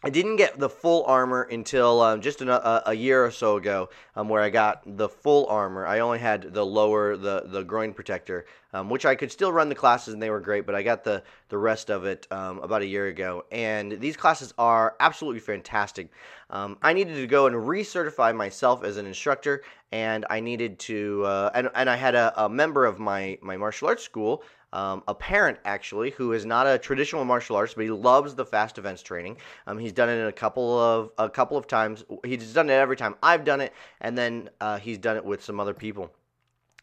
I 0.00 0.10
didn't 0.10 0.36
get 0.36 0.60
the 0.60 0.68
full 0.68 1.04
armor 1.06 1.42
until 1.42 2.00
um, 2.02 2.20
just 2.20 2.40
a, 2.40 2.88
a, 2.88 2.94
year 2.94 3.24
or 3.24 3.32
so 3.32 3.56
ago, 3.56 3.88
um, 4.14 4.28
where 4.28 4.40
I 4.40 4.48
got 4.48 4.82
the 4.86 5.08
full 5.08 5.46
armor. 5.46 5.84
I 5.84 5.98
only 5.98 6.20
had 6.20 6.54
the 6.54 6.64
lower, 6.64 7.16
the 7.16 7.42
the 7.46 7.64
groin 7.64 7.92
protector, 7.92 8.46
um, 8.72 8.90
which 8.90 9.04
I 9.04 9.16
could 9.16 9.32
still 9.32 9.50
run 9.50 9.68
the 9.68 9.74
classes 9.74 10.14
and 10.14 10.22
they 10.22 10.30
were 10.30 10.38
great, 10.38 10.66
but 10.66 10.76
I 10.76 10.84
got 10.84 11.02
the 11.02 11.24
the 11.48 11.58
rest 11.58 11.90
of 11.90 12.04
it 12.04 12.28
um, 12.30 12.60
about 12.60 12.82
a 12.82 12.86
year 12.86 13.08
ago. 13.08 13.44
And 13.50 13.90
these 14.00 14.16
classes 14.16 14.54
are 14.56 14.94
absolutely 15.00 15.40
fantastic. 15.40 16.12
Um, 16.48 16.78
I 16.80 16.92
needed 16.92 17.16
to 17.16 17.26
go 17.26 17.48
and 17.48 17.56
recertify 17.56 18.36
myself 18.36 18.84
as 18.84 18.98
an 18.98 19.06
instructor, 19.06 19.64
and 19.90 20.24
I 20.30 20.38
needed 20.38 20.78
to, 20.80 21.24
uh, 21.24 21.50
and 21.54 21.70
and 21.74 21.90
I 21.90 21.96
had 21.96 22.14
a, 22.14 22.44
a 22.44 22.48
member 22.48 22.84
of 22.86 23.00
my 23.00 23.36
my 23.42 23.56
martial 23.56 23.88
arts 23.88 24.04
school 24.04 24.44
um, 24.72 25.02
a 25.08 25.14
parent 25.14 25.58
actually 25.64 26.10
who 26.10 26.32
is 26.32 26.44
not 26.44 26.66
a 26.66 26.78
traditional 26.78 27.24
martial 27.24 27.56
artist, 27.56 27.76
but 27.76 27.84
he 27.84 27.90
loves 27.90 28.34
the 28.34 28.44
fast 28.44 28.74
defense 28.74 29.02
training. 29.02 29.38
Um, 29.66 29.78
he's 29.78 29.92
done 29.92 30.08
it 30.08 30.26
a 30.26 30.32
couple 30.32 30.78
of 30.78 31.10
a 31.18 31.30
couple 31.30 31.56
of 31.56 31.66
times. 31.66 32.04
He's 32.24 32.52
done 32.52 32.68
it 32.68 32.74
every 32.74 32.96
time 32.96 33.14
I've 33.22 33.44
done 33.44 33.60
it, 33.60 33.72
and 34.00 34.16
then 34.16 34.50
uh, 34.60 34.78
he's 34.78 34.98
done 34.98 35.16
it 35.16 35.24
with 35.24 35.42
some 35.42 35.58
other 35.58 35.74
people. 35.74 36.10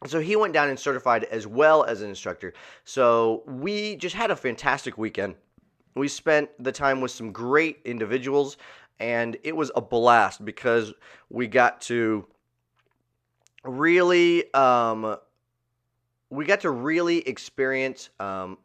So 0.07 0.19
he 0.19 0.35
went 0.35 0.53
down 0.53 0.69
and 0.69 0.79
certified 0.79 1.23
as 1.25 1.47
well 1.47 1.83
as 1.83 2.01
an 2.01 2.09
instructor. 2.09 2.53
So 2.83 3.43
we 3.47 3.95
just 3.95 4.15
had 4.15 4.29
a 4.29 4.35
fantastic 4.35 4.97
weekend. 4.97 5.35
We 5.95 6.07
spent 6.07 6.49
the 6.59 6.71
time 6.71 7.01
with 7.01 7.11
some 7.11 7.31
great 7.31 7.79
individuals, 7.85 8.57
and 8.99 9.37
it 9.43 9.55
was 9.55 9.71
a 9.75 9.81
blast 9.81 10.43
because 10.43 10.93
we 11.29 11.47
got 11.47 11.81
to 11.81 12.25
really 13.63 14.53
um, 14.53 15.17
we 16.29 16.45
got 16.45 16.61
to 16.61 16.71
really 16.71 17.19
experience 17.27 18.09
um, 18.19 18.57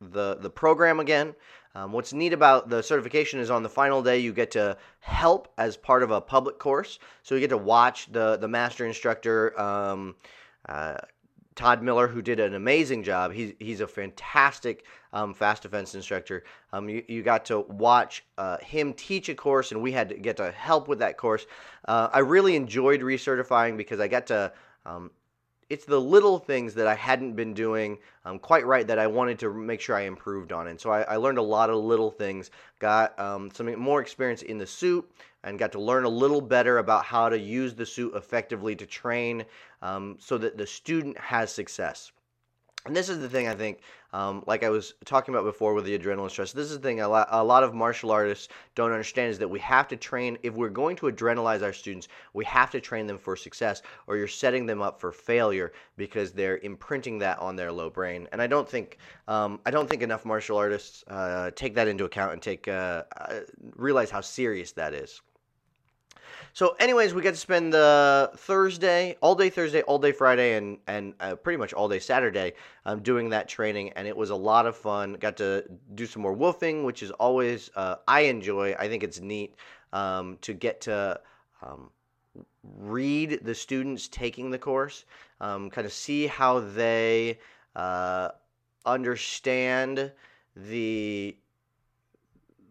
the 0.00 0.36
the 0.36 0.50
program 0.50 1.00
again. 1.00 1.34
Um, 1.74 1.92
what's 1.92 2.12
neat 2.12 2.32
about 2.32 2.68
the 2.68 2.82
certification 2.82 3.40
is 3.40 3.50
on 3.50 3.62
the 3.62 3.68
final 3.68 4.02
day 4.02 4.18
you 4.18 4.32
get 4.32 4.50
to 4.52 4.76
help 5.00 5.52
as 5.58 5.76
part 5.76 6.02
of 6.02 6.10
a 6.10 6.20
public 6.20 6.58
course, 6.58 6.98
so 7.22 7.34
you 7.34 7.40
get 7.40 7.50
to 7.50 7.56
watch 7.56 8.10
the 8.12 8.36
the 8.36 8.48
master 8.48 8.86
instructor. 8.86 9.58
Um, 9.60 10.16
uh, 10.68 10.96
Todd 11.58 11.82
Miller, 11.82 12.06
who 12.06 12.22
did 12.22 12.38
an 12.38 12.54
amazing 12.54 13.02
job. 13.02 13.32
He's, 13.32 13.52
he's 13.58 13.80
a 13.80 13.88
fantastic 13.88 14.84
um, 15.12 15.34
fast 15.34 15.64
defense 15.64 15.96
instructor. 15.96 16.44
Um, 16.72 16.88
you, 16.88 17.02
you 17.08 17.24
got 17.24 17.44
to 17.46 17.62
watch 17.62 18.24
uh, 18.38 18.58
him 18.58 18.92
teach 18.92 19.28
a 19.28 19.34
course, 19.34 19.72
and 19.72 19.82
we 19.82 19.90
had 19.90 20.08
to 20.10 20.14
get 20.14 20.36
to 20.36 20.52
help 20.52 20.86
with 20.86 21.00
that 21.00 21.16
course. 21.16 21.46
Uh, 21.88 22.10
I 22.12 22.20
really 22.20 22.54
enjoyed 22.54 23.00
recertifying 23.00 23.76
because 23.76 23.98
I 23.98 24.06
got 24.06 24.28
to 24.28 24.52
um, 24.86 25.10
it's 25.70 25.84
the 25.84 26.00
little 26.00 26.38
things 26.38 26.74
that 26.74 26.86
I 26.86 26.94
hadn't 26.94 27.34
been 27.34 27.52
doing 27.52 27.98
um, 28.24 28.38
quite 28.38 28.66
right 28.66 28.86
that 28.86 28.98
I 28.98 29.06
wanted 29.06 29.38
to 29.40 29.52
make 29.52 29.80
sure 29.80 29.96
I 29.96 30.02
improved 30.02 30.52
on. 30.52 30.68
And 30.68 30.80
so 30.80 30.90
I, 30.90 31.02
I 31.02 31.16
learned 31.16 31.38
a 31.38 31.42
lot 31.42 31.68
of 31.68 31.76
little 31.76 32.10
things, 32.10 32.50
got 32.78 33.18
um, 33.18 33.50
some 33.52 33.78
more 33.78 34.00
experience 34.00 34.42
in 34.42 34.58
the 34.58 34.66
suit, 34.66 35.08
and 35.44 35.58
got 35.58 35.72
to 35.72 35.80
learn 35.80 36.04
a 36.04 36.08
little 36.08 36.40
better 36.40 36.78
about 36.78 37.04
how 37.04 37.28
to 37.28 37.38
use 37.38 37.74
the 37.74 37.86
suit 37.86 38.14
effectively 38.14 38.74
to 38.76 38.86
train 38.86 39.44
um, 39.82 40.16
so 40.18 40.38
that 40.38 40.56
the 40.56 40.66
student 40.66 41.18
has 41.18 41.52
success. 41.52 42.12
And 42.86 42.96
this 42.96 43.08
is 43.08 43.18
the 43.18 43.28
thing 43.28 43.48
I 43.48 43.54
think, 43.54 43.80
um, 44.14 44.42
like 44.46 44.62
I 44.62 44.70
was 44.70 44.94
talking 45.04 45.34
about 45.34 45.44
before 45.44 45.74
with 45.74 45.84
the 45.84 45.98
adrenaline 45.98 46.30
stress, 46.30 46.52
this 46.52 46.70
is 46.70 46.78
the 46.78 46.82
thing 46.82 47.00
a 47.00 47.08
lot, 47.08 47.28
a 47.30 47.44
lot 47.44 47.62
of 47.62 47.74
martial 47.74 48.10
artists 48.10 48.48
don't 48.74 48.92
understand 48.92 49.30
is 49.30 49.38
that 49.40 49.48
we 49.48 49.58
have 49.60 49.88
to 49.88 49.96
train, 49.96 50.38
if 50.42 50.54
we're 50.54 50.70
going 50.70 50.96
to 50.96 51.06
adrenalize 51.06 51.62
our 51.62 51.72
students, 51.72 52.08
we 52.32 52.46
have 52.46 52.70
to 52.70 52.80
train 52.80 53.06
them 53.06 53.18
for 53.18 53.36
success 53.36 53.82
or 54.06 54.16
you're 54.16 54.26
setting 54.26 54.64
them 54.64 54.80
up 54.80 55.00
for 55.00 55.12
failure 55.12 55.72
because 55.96 56.32
they're 56.32 56.58
imprinting 56.58 57.18
that 57.18 57.38
on 57.40 57.56
their 57.56 57.70
low 57.70 57.90
brain. 57.90 58.26
And 58.32 58.40
I 58.40 58.46
don't 58.46 58.68
think, 58.68 58.98
um, 59.26 59.60
I 59.66 59.70
don't 59.70 59.90
think 59.90 60.02
enough 60.02 60.24
martial 60.24 60.56
artists 60.56 61.04
uh, 61.08 61.50
take 61.54 61.74
that 61.74 61.88
into 61.88 62.04
account 62.04 62.32
and 62.32 62.40
take, 62.40 62.68
uh, 62.68 63.02
uh, 63.18 63.40
realize 63.76 64.10
how 64.10 64.22
serious 64.22 64.72
that 64.72 64.94
is. 64.94 65.20
So, 66.52 66.74
anyways, 66.80 67.14
we 67.14 67.22
got 67.22 67.34
to 67.34 67.36
spend 67.36 67.72
the 67.72 68.30
Thursday, 68.36 69.16
all 69.20 69.34
day 69.34 69.50
Thursday, 69.50 69.82
all 69.82 69.98
day 69.98 70.12
Friday, 70.12 70.56
and 70.56 70.78
and 70.86 71.14
uh, 71.20 71.36
pretty 71.36 71.56
much 71.56 71.72
all 71.72 71.88
day 71.88 71.98
Saturday 71.98 72.54
um, 72.84 73.00
doing 73.00 73.30
that 73.30 73.48
training, 73.48 73.90
and 73.90 74.08
it 74.08 74.16
was 74.16 74.30
a 74.30 74.36
lot 74.36 74.66
of 74.66 74.76
fun. 74.76 75.14
Got 75.14 75.36
to 75.38 75.64
do 75.94 76.06
some 76.06 76.22
more 76.22 76.36
woofing, 76.36 76.84
which 76.84 77.02
is 77.02 77.10
always 77.12 77.70
uh, 77.76 77.96
I 78.06 78.22
enjoy. 78.22 78.74
I 78.78 78.88
think 78.88 79.02
it's 79.02 79.20
neat 79.20 79.54
um, 79.92 80.38
to 80.42 80.52
get 80.52 80.80
to. 80.82 81.20
Um, 81.62 81.90
read 82.76 83.40
the 83.42 83.54
students 83.54 84.08
taking 84.08 84.50
the 84.50 84.58
course, 84.58 85.04
um, 85.40 85.70
kind 85.70 85.86
of 85.86 85.92
see 85.92 86.26
how 86.26 86.60
they 86.60 87.38
uh, 87.74 88.28
understand 88.84 90.12
the 90.54 91.36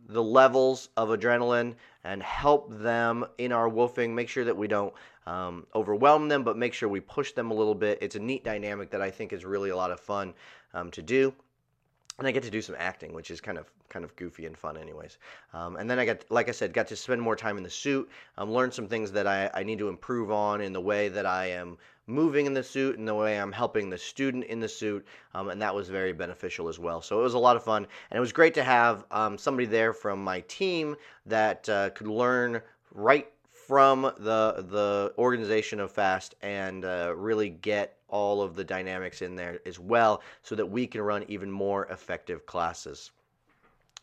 the 0.09 0.23
levels 0.23 0.89
of 0.95 1.09
adrenaline 1.09 1.75
and 2.07 2.23
help 2.23 2.69
them 2.79 3.25
in 3.37 3.51
our 3.51 3.69
woofing. 3.69 4.13
Make 4.13 4.29
sure 4.29 4.45
that 4.45 4.55
we 4.55 4.67
don't 4.67 4.93
um, 5.25 5.67
overwhelm 5.75 6.29
them, 6.29 6.43
but 6.43 6.57
make 6.57 6.73
sure 6.73 6.87
we 6.87 7.01
push 7.01 7.33
them 7.33 7.51
a 7.51 7.53
little 7.53 7.75
bit. 7.75 7.97
It's 8.01 8.15
a 8.15 8.19
neat 8.19 8.45
dynamic 8.45 8.89
that 8.91 9.01
I 9.01 9.11
think 9.11 9.33
is 9.33 9.43
really 9.43 9.71
a 9.71 9.75
lot 9.75 9.91
of 9.91 9.99
fun 9.99 10.33
um, 10.73 10.89
to 10.91 11.01
do. 11.01 11.33
And 12.17 12.25
I 12.25 12.31
get 12.31 12.43
to 12.43 12.49
do 12.49 12.61
some 12.61 12.75
acting, 12.79 13.13
which 13.13 13.29
is 13.29 13.41
kind 13.41 13.57
of 13.57 13.69
kind 13.89 14.03
of 14.03 14.15
goofy 14.15 14.45
and 14.45 14.57
fun, 14.57 14.75
anyways. 14.77 15.17
Um, 15.53 15.75
and 15.75 15.89
then 15.89 15.99
I 15.99 16.05
got, 16.05 16.23
like 16.29 16.49
I 16.49 16.51
said, 16.51 16.73
got 16.73 16.87
to 16.87 16.95
spend 16.95 17.21
more 17.21 17.35
time 17.35 17.57
in 17.57 17.63
the 17.63 17.69
suit, 17.69 18.09
um, 18.37 18.51
learn 18.51 18.71
some 18.71 18.87
things 18.87 19.11
that 19.11 19.27
I, 19.27 19.49
I 19.53 19.63
need 19.63 19.79
to 19.79 19.87
improve 19.87 20.31
on 20.31 20.61
in 20.61 20.73
the 20.73 20.81
way 20.81 21.09
that 21.09 21.25
I 21.25 21.47
am 21.47 21.77
moving 22.07 22.45
in 22.45 22.53
the 22.53 22.63
suit 22.63 22.97
and 22.97 23.07
the 23.07 23.13
way 23.13 23.39
I'm 23.39 23.51
helping 23.51 23.89
the 23.89 23.97
student 23.97 24.45
in 24.45 24.59
the 24.59 24.69
suit, 24.69 25.05
um, 25.35 25.49
and 25.49 25.61
that 25.61 25.75
was 25.75 25.89
very 25.89 26.13
beneficial 26.13 26.69
as 26.69 26.79
well. 26.79 27.01
So 27.01 27.19
it 27.19 27.23
was 27.23 27.33
a 27.33 27.39
lot 27.39 27.57
of 27.57 27.63
fun, 27.63 27.85
and 28.09 28.17
it 28.17 28.21
was 28.21 28.31
great 28.31 28.53
to 28.55 28.63
have 28.63 29.05
um, 29.11 29.37
somebody 29.37 29.67
there 29.67 29.93
from 29.93 30.23
my 30.23 30.39
team 30.41 30.95
that 31.25 31.67
uh, 31.69 31.89
could 31.91 32.07
learn 32.07 32.61
right 32.93 33.29
from 33.67 34.03
the 34.03 34.65
the 34.69 35.13
organization 35.17 35.81
of 35.81 35.91
Fast 35.91 36.35
and 36.41 36.85
uh, 36.85 37.13
really 37.15 37.49
get 37.49 37.97
all 38.07 38.41
of 38.41 38.55
the 38.55 38.63
dynamics 38.63 39.21
in 39.21 39.35
there 39.35 39.59
as 39.65 39.77
well, 39.77 40.21
so 40.41 40.55
that 40.55 40.65
we 40.65 40.87
can 40.87 41.01
run 41.01 41.25
even 41.27 41.51
more 41.51 41.85
effective 41.87 42.45
classes. 42.45 43.11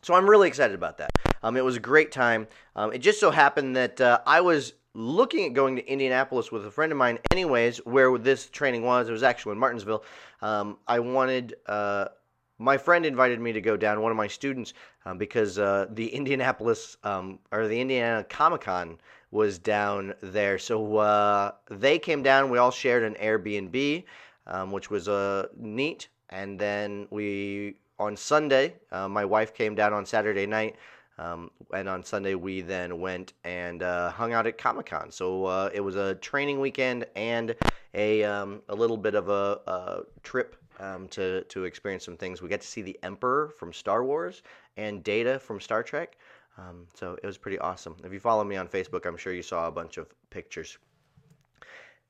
So 0.03 0.13
I'm 0.13 0.29
really 0.29 0.49
excited 0.49 0.75
about 0.75 0.99
that. 0.99 1.11
Um, 1.43 1.57
it 1.57 1.65
was 1.65 1.77
a 1.77 1.81
great 1.81 2.13
time. 2.13 2.47
Um, 2.77 2.93
it 2.93 2.99
just 2.99 3.19
so 3.19 3.31
happened 3.31 3.75
that 3.77 3.99
uh, 3.99 4.19
I 4.27 4.43
was 4.43 4.75
looking 4.95 5.45
at 5.47 5.53
going 5.53 5.77
to 5.77 5.87
Indianapolis 5.87 6.51
with 6.53 6.65
a 6.67 6.71
friend 6.71 6.93
of 6.93 6.99
mine, 6.99 7.19
anyways, 7.33 7.79
where 7.79 8.17
this 8.17 8.49
training 8.49 8.83
was. 8.83 9.09
It 9.09 9.13
was 9.13 9.23
actually 9.23 9.53
in 9.53 9.59
Martinsville. 9.59 10.05
Um, 10.41 10.79
I 10.87 11.01
wanted. 11.01 11.57
Uh, 11.67 12.07
my 12.59 12.77
friend 12.79 13.05
invited 13.05 13.41
me 13.41 13.53
to 13.53 13.61
go 13.61 13.77
down. 13.77 14.01
One 14.01 14.13
of 14.13 14.17
my 14.17 14.29
students, 14.29 14.75
uh, 15.05 15.15
because 15.15 15.59
uh, 15.59 15.87
the 15.91 16.09
Indianapolis 16.09 16.97
um, 17.03 17.41
or 17.51 17.67
the 17.67 17.81
Indiana 17.81 18.25
Comic 18.25 18.63
Con 18.63 18.99
was 19.33 19.59
down 19.59 20.15
there, 20.23 20.59
so 20.59 20.97
uh, 20.97 21.51
they 21.69 21.99
came 21.99 22.23
down. 22.23 22.51
We 22.51 22.59
all 22.59 22.71
shared 22.71 23.03
an 23.03 23.15
Airbnb, 23.15 24.05
um, 24.47 24.71
which 24.71 24.91
was 24.91 25.09
uh, 25.09 25.49
neat. 25.57 26.09
And 26.31 26.59
then 26.59 27.07
we 27.11 27.77
on 27.99 28.17
Sunday, 28.17 28.75
uh, 28.91 29.09
my 29.09 29.25
wife 29.25 29.55
came 29.55 29.75
down 29.75 29.93
on 29.93 30.07
Saturday 30.07 30.47
night. 30.47 30.77
Um, 31.19 31.51
and 31.73 31.89
on 31.89 32.03
Sunday, 32.05 32.35
we 32.35 32.61
then 32.61 33.01
went 33.01 33.35
and 33.45 33.83
uh, 33.83 34.11
hung 34.11 34.33
out 34.33 34.47
at 34.47 34.59
Comic 34.59 34.87
Con. 34.87 35.11
So 35.11 35.45
uh, 35.45 35.71
it 35.73 35.81
was 35.81 35.97
a 35.97 36.17
training 36.17 36.61
weekend 36.61 37.07
and 37.15 37.55
a, 37.95 38.25
um, 38.25 38.63
a 38.69 38.75
little 38.75 38.97
bit 38.97 39.15
of 39.15 39.29
a, 39.29 39.61
a 39.67 40.01
trip 40.23 40.57
um, 40.81 41.07
to, 41.09 41.43
to 41.45 41.65
experience 41.65 42.05
some 42.05 42.17
things. 42.17 42.43
We 42.43 42.49
got 42.49 42.61
to 42.61 42.67
see 42.67 42.83
the 42.83 42.99
Emperor 43.03 43.53
from 43.59 43.73
Star 43.73 44.05
Wars 44.05 44.43
and 44.77 45.05
Data 45.05 45.39
from 45.39 45.61
Star 45.61 45.83
Trek. 45.83 46.17
Um, 46.59 46.87
so 46.95 47.17
it 47.23 47.27
was 47.27 47.39
pretty 47.39 47.59
awesome. 47.59 47.97
If 48.05 48.13
you 48.13 48.21
follow 48.21 48.45
me 48.45 48.57
on 48.57 48.69
Facebook, 48.69 49.07
I'm 49.07 49.17
sure 49.17 49.33
you 49.33 49.43
saw 49.43 49.67
a 49.67 49.73
bunch 49.73 49.97
of 49.97 50.13
pictures. 50.31 50.79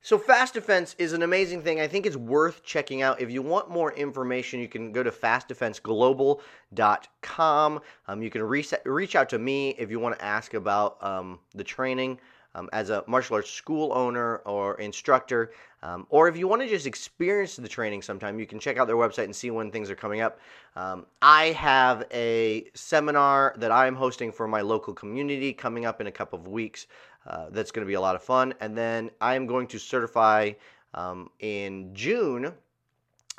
So 0.01 0.17
Fast 0.19 0.53
Defense 0.53 0.95
is 0.99 1.13
an 1.13 1.23
amazing 1.23 1.63
thing. 1.63 1.79
I 1.79 1.87
think 1.87 2.05
it's 2.05 2.15
worth 2.15 2.63
checking 2.63 3.01
out. 3.01 3.19
If 3.19 3.31
you 3.31 3.41
want 3.41 3.71
more 3.71 3.91
information, 3.93 4.59
you 4.59 4.67
can 4.67 4.91
go 4.91 5.01
to 5.01 5.09
fastdefenseglobal.com. 5.09 7.81
Um, 8.07 8.21
you 8.21 8.29
can 8.29 8.43
reset, 8.43 8.83
reach 8.85 9.15
out 9.15 9.29
to 9.29 9.39
me 9.39 9.69
if 9.79 9.89
you 9.89 9.99
want 9.99 10.19
to 10.19 10.23
ask 10.23 10.53
about 10.53 11.03
um, 11.03 11.39
the 11.55 11.63
training 11.63 12.19
um, 12.55 12.69
as 12.71 12.89
a 12.89 13.03
martial 13.05 13.35
arts 13.35 13.49
school 13.49 13.91
owner 13.93 14.37
or 14.45 14.79
instructor. 14.79 15.51
Um, 15.83 16.07
or 16.09 16.27
if 16.27 16.35
you 16.35 16.47
want 16.47 16.63
to 16.63 16.67
just 16.67 16.87
experience 16.87 17.57
the 17.57 17.67
training 17.67 18.01
sometime, 18.01 18.39
you 18.39 18.47
can 18.47 18.59
check 18.59 18.77
out 18.77 18.87
their 18.87 18.95
website 18.95 19.25
and 19.25 19.35
see 19.35 19.51
when 19.51 19.69
things 19.69 19.91
are 19.91 19.95
coming 19.95 20.21
up. 20.21 20.39
Um, 20.75 21.05
I 21.21 21.47
have 21.47 22.05
a 22.11 22.65
seminar 22.73 23.53
that 23.57 23.71
I 23.71 23.85
am 23.85 23.95
hosting 23.95 24.31
for 24.31 24.47
my 24.47 24.61
local 24.61 24.93
community 24.93 25.53
coming 25.53 25.85
up 25.85 26.01
in 26.01 26.07
a 26.07 26.11
couple 26.11 26.39
of 26.39 26.47
weeks. 26.47 26.87
Uh, 27.27 27.47
that's 27.51 27.71
going 27.71 27.85
to 27.85 27.89
be 27.89 27.95
a 27.95 28.01
lot 28.01 28.15
of 28.15 28.23
fun. 28.23 28.53
And 28.59 28.77
then 28.77 29.09
I 29.19 29.35
am 29.35 29.47
going 29.47 29.67
to 29.67 29.79
certify 29.79 30.51
um, 30.93 31.29
in 31.39 31.93
June 31.93 32.53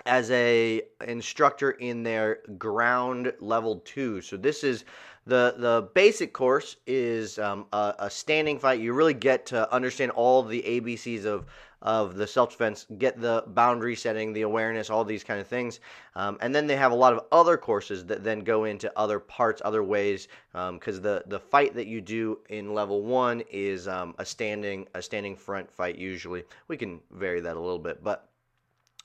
as 0.05 0.31
a 0.31 0.83
instructor 1.07 1.73
in 1.73 2.03
their 2.03 2.41
ground 2.59 3.33
level 3.41 3.81
two. 3.85 4.21
So 4.21 4.37
this 4.37 4.63
is 4.65 4.85
the 5.27 5.55
the 5.59 5.89
basic 5.95 6.33
course 6.33 6.77
is 6.87 7.39
um, 7.39 7.67
a, 7.73 7.95
a, 7.99 8.11
standing 8.11 8.59
fight. 8.59 8.81
You 8.81 8.93
really 8.93 9.15
get 9.15 9.47
to 9.47 9.73
understand 9.73 10.13
all 10.13 10.43
the 10.43 10.63
ABCs 10.63 11.25
of 11.25 11.47
of 11.83 12.17
the 12.17 12.27
self 12.27 12.51
defense, 12.51 12.87
get 12.99 13.21
the 13.21 13.45
boundary 13.49 13.97
setting, 13.97 14.33
the 14.33 14.43
awareness, 14.43 14.89
all 14.89 15.05
these 15.05 15.25
kind 15.25 15.41
of 15.41 15.47
things. 15.47 15.81
Um, 16.15 16.39
and 16.41 16.55
then 16.55 16.67
they 16.67 16.77
have 16.77 16.93
a 16.93 16.97
lot 16.97 17.13
of 17.13 17.25
other 17.33 17.57
courses 17.57 18.07
that 18.07 18.25
then 18.25 18.41
go 18.41 18.65
into 18.65 18.91
other 18.97 19.19
parts, 19.19 19.61
other 19.65 19.83
ways, 19.83 20.29
because 20.53 20.97
um, 20.97 21.03
the 21.03 21.25
the 21.27 21.41
fight 21.41 21.75
that 21.75 21.87
you 21.87 22.01
do 22.01 22.39
in 22.49 22.73
level 22.73 23.03
one 23.03 23.43
is 23.51 23.89
um, 23.89 24.15
a 24.19 24.25
standing 24.25 24.87
a 24.95 25.03
standing 25.03 25.37
front 25.37 25.71
fight. 25.71 25.97
Usually, 25.97 26.45
we 26.69 26.77
can 26.77 27.01
vary 27.11 27.41
that 27.41 27.57
a 27.57 27.61
little 27.61 27.79
bit, 27.79 28.03
but 28.03 28.29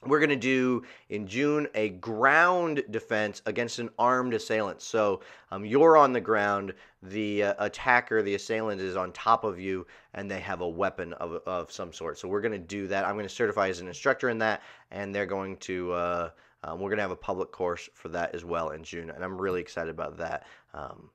we're 0.06 0.20
going 0.20 0.30
to 0.30 0.36
do 0.36 0.84
in 1.10 1.28
June 1.28 1.68
a 1.76 1.90
ground 1.90 2.84
defense 2.90 3.42
against 3.46 3.80
an 3.80 3.90
armed 4.00 4.34
assailant. 4.34 4.82
So 4.82 5.22
um, 5.52 5.64
you're 5.64 5.96
on 5.96 6.12
the 6.12 6.22
ground, 6.22 6.74
the 7.04 7.44
uh, 7.44 7.54
attacker, 7.60 8.22
the 8.22 8.36
assailant 8.36 8.82
is 8.82 8.96
on 8.96 9.12
top 9.12 9.44
of 9.44 9.60
you, 9.60 9.86
and 10.14 10.30
they 10.30 10.40
have 10.40 10.62
a 10.62 10.68
weapon 10.68 11.14
of, 11.14 11.42
of 11.46 11.72
some 11.72 11.94
sort. 11.94 12.18
So 12.18 12.28
we're 12.28 12.42
going 12.42 12.52
to 12.52 12.58
do 12.58 12.88
that. 12.88 13.06
I'm 13.06 13.14
going 13.14 13.28
to 13.28 13.30
certify 13.30 13.70
as 13.70 13.80
an 13.80 13.88
instructor 13.88 14.30
in 14.30 14.40
that, 14.40 14.62
and 14.90 15.14
they're 15.14 15.26
going 15.26 15.58
to. 15.58 15.92
Uh, 15.94 16.30
um, 16.64 16.80
we're 16.80 16.90
going 16.90 16.98
to 16.98 17.04
have 17.04 17.12
a 17.12 17.16
public 17.16 17.52
course 17.52 17.90
for 17.96 18.10
that 18.10 18.36
as 18.36 18.46
well 18.46 18.70
in 18.70 18.84
June, 18.84 19.10
and 19.10 19.24
I'm 19.24 19.40
really 19.40 19.62
excited 19.62 19.90
about 19.90 20.18
that. 20.18 20.46
Um, 20.76 21.10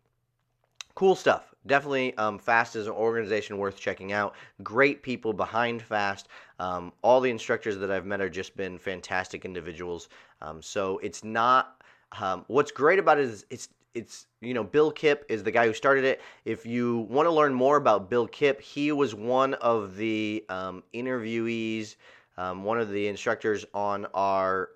cool 0.96 1.14
stuff. 1.14 1.54
Definitely, 1.66 2.16
um, 2.16 2.38
Fast 2.38 2.74
is 2.74 2.86
an 2.86 2.92
organization 2.94 3.58
worth 3.58 3.78
checking 3.78 4.12
out. 4.12 4.34
Great 4.62 5.02
people 5.02 5.32
behind 5.32 5.82
Fast. 5.82 6.28
Um, 6.58 6.92
all 7.02 7.20
the 7.20 7.30
instructors 7.30 7.76
that 7.78 7.90
I've 7.90 8.06
met 8.06 8.20
are 8.20 8.30
just 8.30 8.56
been 8.56 8.78
fantastic 8.78 9.44
individuals. 9.44 10.08
Um, 10.42 10.60
so 10.62 10.98
it's 10.98 11.22
not. 11.22 11.82
Um, 12.20 12.44
what's 12.48 12.70
great 12.70 12.98
about 12.98 13.18
it 13.18 13.24
is 13.24 13.46
it's 13.50 13.68
it's 13.94 14.26
you 14.40 14.54
know 14.54 14.64
Bill 14.64 14.90
Kipp 14.90 15.24
is 15.28 15.42
the 15.42 15.50
guy 15.50 15.66
who 15.66 15.74
started 15.74 16.04
it. 16.04 16.20
If 16.44 16.64
you 16.64 17.06
want 17.10 17.26
to 17.26 17.32
learn 17.32 17.52
more 17.52 17.76
about 17.76 18.08
Bill 18.08 18.26
Kipp, 18.26 18.60
he 18.60 18.92
was 18.92 19.14
one 19.14 19.54
of 19.54 19.96
the 19.96 20.44
um, 20.48 20.82
interviewees, 20.94 21.96
um, 22.38 22.64
one 22.64 22.80
of 22.80 22.90
the 22.90 23.08
instructors 23.08 23.66
on 23.74 24.06
our 24.14 24.70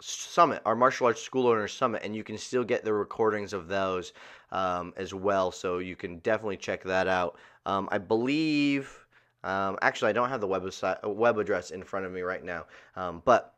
summit, 0.00 0.62
our 0.64 0.74
martial 0.74 1.06
arts 1.06 1.22
school 1.22 1.46
owners 1.46 1.72
summit, 1.72 2.02
and 2.04 2.14
you 2.14 2.24
can 2.24 2.38
still 2.38 2.64
get 2.64 2.84
the 2.84 2.92
recordings 2.92 3.52
of 3.52 3.68
those 3.68 4.12
um, 4.52 4.92
as 4.96 5.14
well. 5.14 5.52
So 5.52 5.78
you 5.78 5.96
can 5.96 6.18
definitely 6.18 6.56
check 6.56 6.82
that 6.84 7.08
out. 7.08 7.36
Um, 7.66 7.88
I 7.90 7.98
believe, 7.98 9.06
um, 9.42 9.78
actually, 9.82 10.10
I 10.10 10.12
don't 10.12 10.28
have 10.28 10.40
the 10.40 10.48
website 10.48 10.98
uh, 11.04 11.08
web 11.08 11.38
address 11.38 11.70
in 11.70 11.82
front 11.82 12.06
of 12.06 12.12
me 12.12 12.22
right 12.22 12.44
now, 12.44 12.66
um, 12.96 13.22
but 13.24 13.54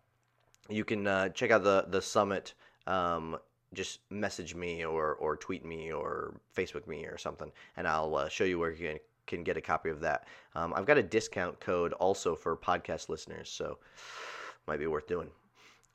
you 0.68 0.84
can 0.84 1.06
uh, 1.06 1.28
check 1.30 1.50
out 1.50 1.64
the 1.64 1.86
the 1.88 2.02
summit. 2.02 2.54
Um, 2.86 3.38
just 3.74 4.00
message 4.10 4.54
me 4.54 4.84
or 4.84 5.14
or 5.14 5.36
tweet 5.36 5.64
me 5.64 5.92
or 5.92 6.40
Facebook 6.56 6.86
me 6.86 7.04
or 7.04 7.18
something, 7.18 7.50
and 7.76 7.88
I'll 7.88 8.14
uh, 8.14 8.28
show 8.28 8.44
you 8.44 8.58
where 8.58 8.70
you 8.70 8.88
can 8.88 8.98
can 9.26 9.42
get 9.42 9.56
a 9.56 9.60
copy 9.60 9.90
of 9.90 10.00
that. 10.00 10.28
Um, 10.54 10.72
I've 10.74 10.86
got 10.86 10.98
a 10.98 11.02
discount 11.02 11.58
code 11.58 11.92
also 11.94 12.36
for 12.36 12.56
podcast 12.56 13.08
listeners, 13.08 13.48
so 13.50 13.78
might 14.68 14.78
be 14.78 14.86
worth 14.86 15.08
doing 15.08 15.30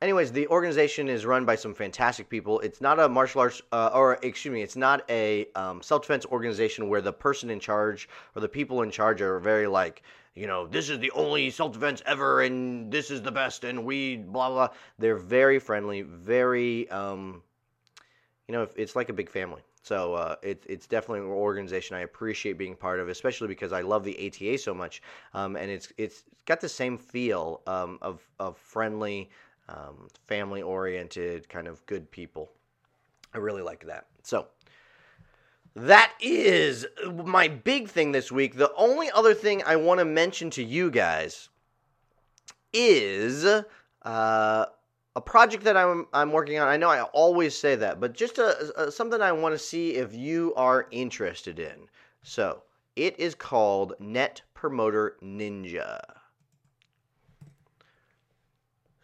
anyways, 0.02 0.32
the 0.32 0.48
organization 0.48 1.08
is 1.08 1.26
run 1.26 1.46
by 1.46 1.56
some 1.56 1.74
fantastic 1.74 2.30
people. 2.30 2.60
It's 2.62 2.82
not 2.82 3.00
a 3.00 3.08
martial 3.08 3.42
arts, 3.42 3.62
uh, 3.72 3.92
or 3.94 4.18
excuse 4.22 4.52
me, 4.52 4.62
it's 4.62 4.76
not 4.76 5.04
a 5.10 5.48
um, 5.56 5.82
self 5.82 6.02
defense 6.04 6.26
organization 6.26 6.90
where 6.90 7.02
the 7.02 7.14
person 7.14 7.50
in 7.50 7.60
charge 7.60 8.10
or 8.36 8.42
the 8.42 8.50
people 8.50 8.82
in 8.82 8.92
charge 8.92 9.22
are 9.22 9.40
very 9.40 9.68
like, 9.68 10.04
you 10.36 10.48
know, 10.48 10.68
this 10.68 10.90
is 10.90 11.00
the 11.00 11.12
only 11.12 11.50
self 11.50 11.74
defense 11.74 12.02
ever, 12.06 12.42
and 12.42 12.92
this 12.92 13.12
is 13.12 13.22
the 13.22 13.32
best, 13.32 13.64
and 13.64 13.86
we 13.86 14.18
blah 14.18 14.50
blah. 14.50 14.70
They're 14.98 15.18
very 15.18 15.60
friendly, 15.60 16.02
very, 16.02 16.90
um, 16.90 17.44
you 18.48 18.54
know, 18.54 18.68
it's 18.76 18.96
like 18.96 19.10
a 19.10 19.14
big 19.14 19.30
family. 19.30 19.62
So 19.84 20.14
uh, 20.14 20.36
it, 20.44 20.64
it's 20.70 20.86
definitely 20.86 21.22
an 21.22 21.32
organization 21.32 21.96
I 21.96 22.02
appreciate 22.02 22.58
being 22.58 22.76
part 22.76 23.00
of, 23.00 23.10
especially 23.10 23.48
because 23.48 23.74
I 23.74 23.82
love 23.82 24.04
the 24.04 24.28
ATA 24.28 24.60
so 24.60 24.76
much, 24.76 25.02
um, 25.34 25.56
and 25.56 25.72
it's 25.72 25.92
it's 25.98 26.24
got 26.46 26.62
the 26.62 26.70
same 26.70 26.98
feel 26.98 27.62
um, 27.66 27.98
of 28.02 28.22
of 28.40 28.58
friendly 28.58 29.30
um, 29.70 30.08
family 30.28 30.62
oriented, 30.62 31.48
kind 31.50 31.68
of 31.68 31.86
good 31.86 32.10
people. 32.12 32.52
I 33.34 33.38
really 33.38 33.62
like 33.62 33.86
that. 33.88 34.08
So, 34.24 34.48
that 35.76 36.12
is 36.20 36.86
my 37.26 37.48
big 37.48 37.88
thing 37.88 38.12
this 38.12 38.32
week. 38.32 38.56
The 38.56 38.74
only 38.76 39.10
other 39.12 39.34
thing 39.34 39.64
I 39.66 39.78
want 39.78 40.00
to 40.00 40.06
mention 40.06 40.50
to 40.52 40.64
you 40.64 40.92
guys 40.92 41.48
is 42.74 43.46
uh, 43.46 44.66
a 45.16 45.22
project 45.22 45.64
that 45.64 45.78
I'm, 45.78 46.08
I'm 46.12 46.32
working 46.32 46.60
on. 46.60 46.68
I 46.68 46.78
know 46.78 46.90
I 46.90 47.04
always 47.04 47.58
say 47.58 47.76
that, 47.76 48.02
but 48.02 48.14
just 48.14 48.38
a, 48.38 48.74
a, 48.76 48.92
something 48.92 49.22
I 49.22 49.32
want 49.32 49.56
to 49.56 49.60
see 49.60 49.96
if 49.96 50.14
you 50.14 50.54
are 50.56 50.88
interested 50.92 51.60
in. 51.60 51.88
So, 52.24 52.64
it 52.96 53.18
is 53.20 53.34
called 53.34 53.94
Net 54.00 54.42
Promoter 54.54 55.16
Ninja. 55.24 56.02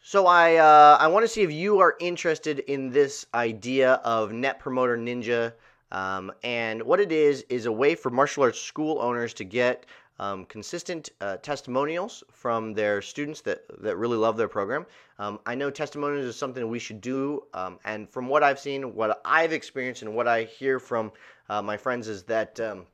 So 0.09 0.25
I 0.25 0.55
uh, 0.55 0.95
I 1.01 1.07
want 1.07 1.25
to 1.25 1.27
see 1.27 1.41
if 1.41 1.51
you 1.51 1.79
are 1.79 1.97
interested 1.99 2.59
in 2.59 2.89
this 2.89 3.25
idea 3.33 3.95
of 4.05 4.31
Net 4.31 4.57
Promoter 4.57 4.97
Ninja. 4.97 5.51
Um, 5.91 6.31
and 6.45 6.81
what 6.81 7.01
it 7.01 7.11
is 7.11 7.43
is 7.49 7.65
a 7.65 7.71
way 7.73 7.93
for 7.93 8.09
martial 8.09 8.43
arts 8.43 8.57
school 8.57 9.01
owners 9.01 9.33
to 9.33 9.43
get 9.43 9.85
um, 10.17 10.45
consistent 10.45 11.09
uh, 11.19 11.35
testimonials 11.35 12.23
from 12.31 12.73
their 12.73 13.01
students 13.01 13.41
that, 13.41 13.65
that 13.81 13.97
really 13.97 14.15
love 14.15 14.37
their 14.37 14.47
program. 14.47 14.85
Um, 15.19 15.41
I 15.45 15.55
know 15.55 15.69
testimonials 15.69 16.25
is 16.25 16.37
something 16.37 16.69
we 16.69 16.79
should 16.79 17.01
do, 17.01 17.43
um, 17.53 17.77
and 17.83 18.09
from 18.09 18.29
what 18.29 18.43
I've 18.43 18.59
seen, 18.59 18.95
what 18.95 19.19
I've 19.25 19.51
experienced, 19.51 20.03
and 20.03 20.15
what 20.15 20.25
I 20.25 20.45
hear 20.45 20.79
from 20.79 21.11
uh, 21.49 21.61
my 21.61 21.75
friends 21.75 22.07
is 22.07 22.23
that 22.23 22.57
um, 22.61 22.85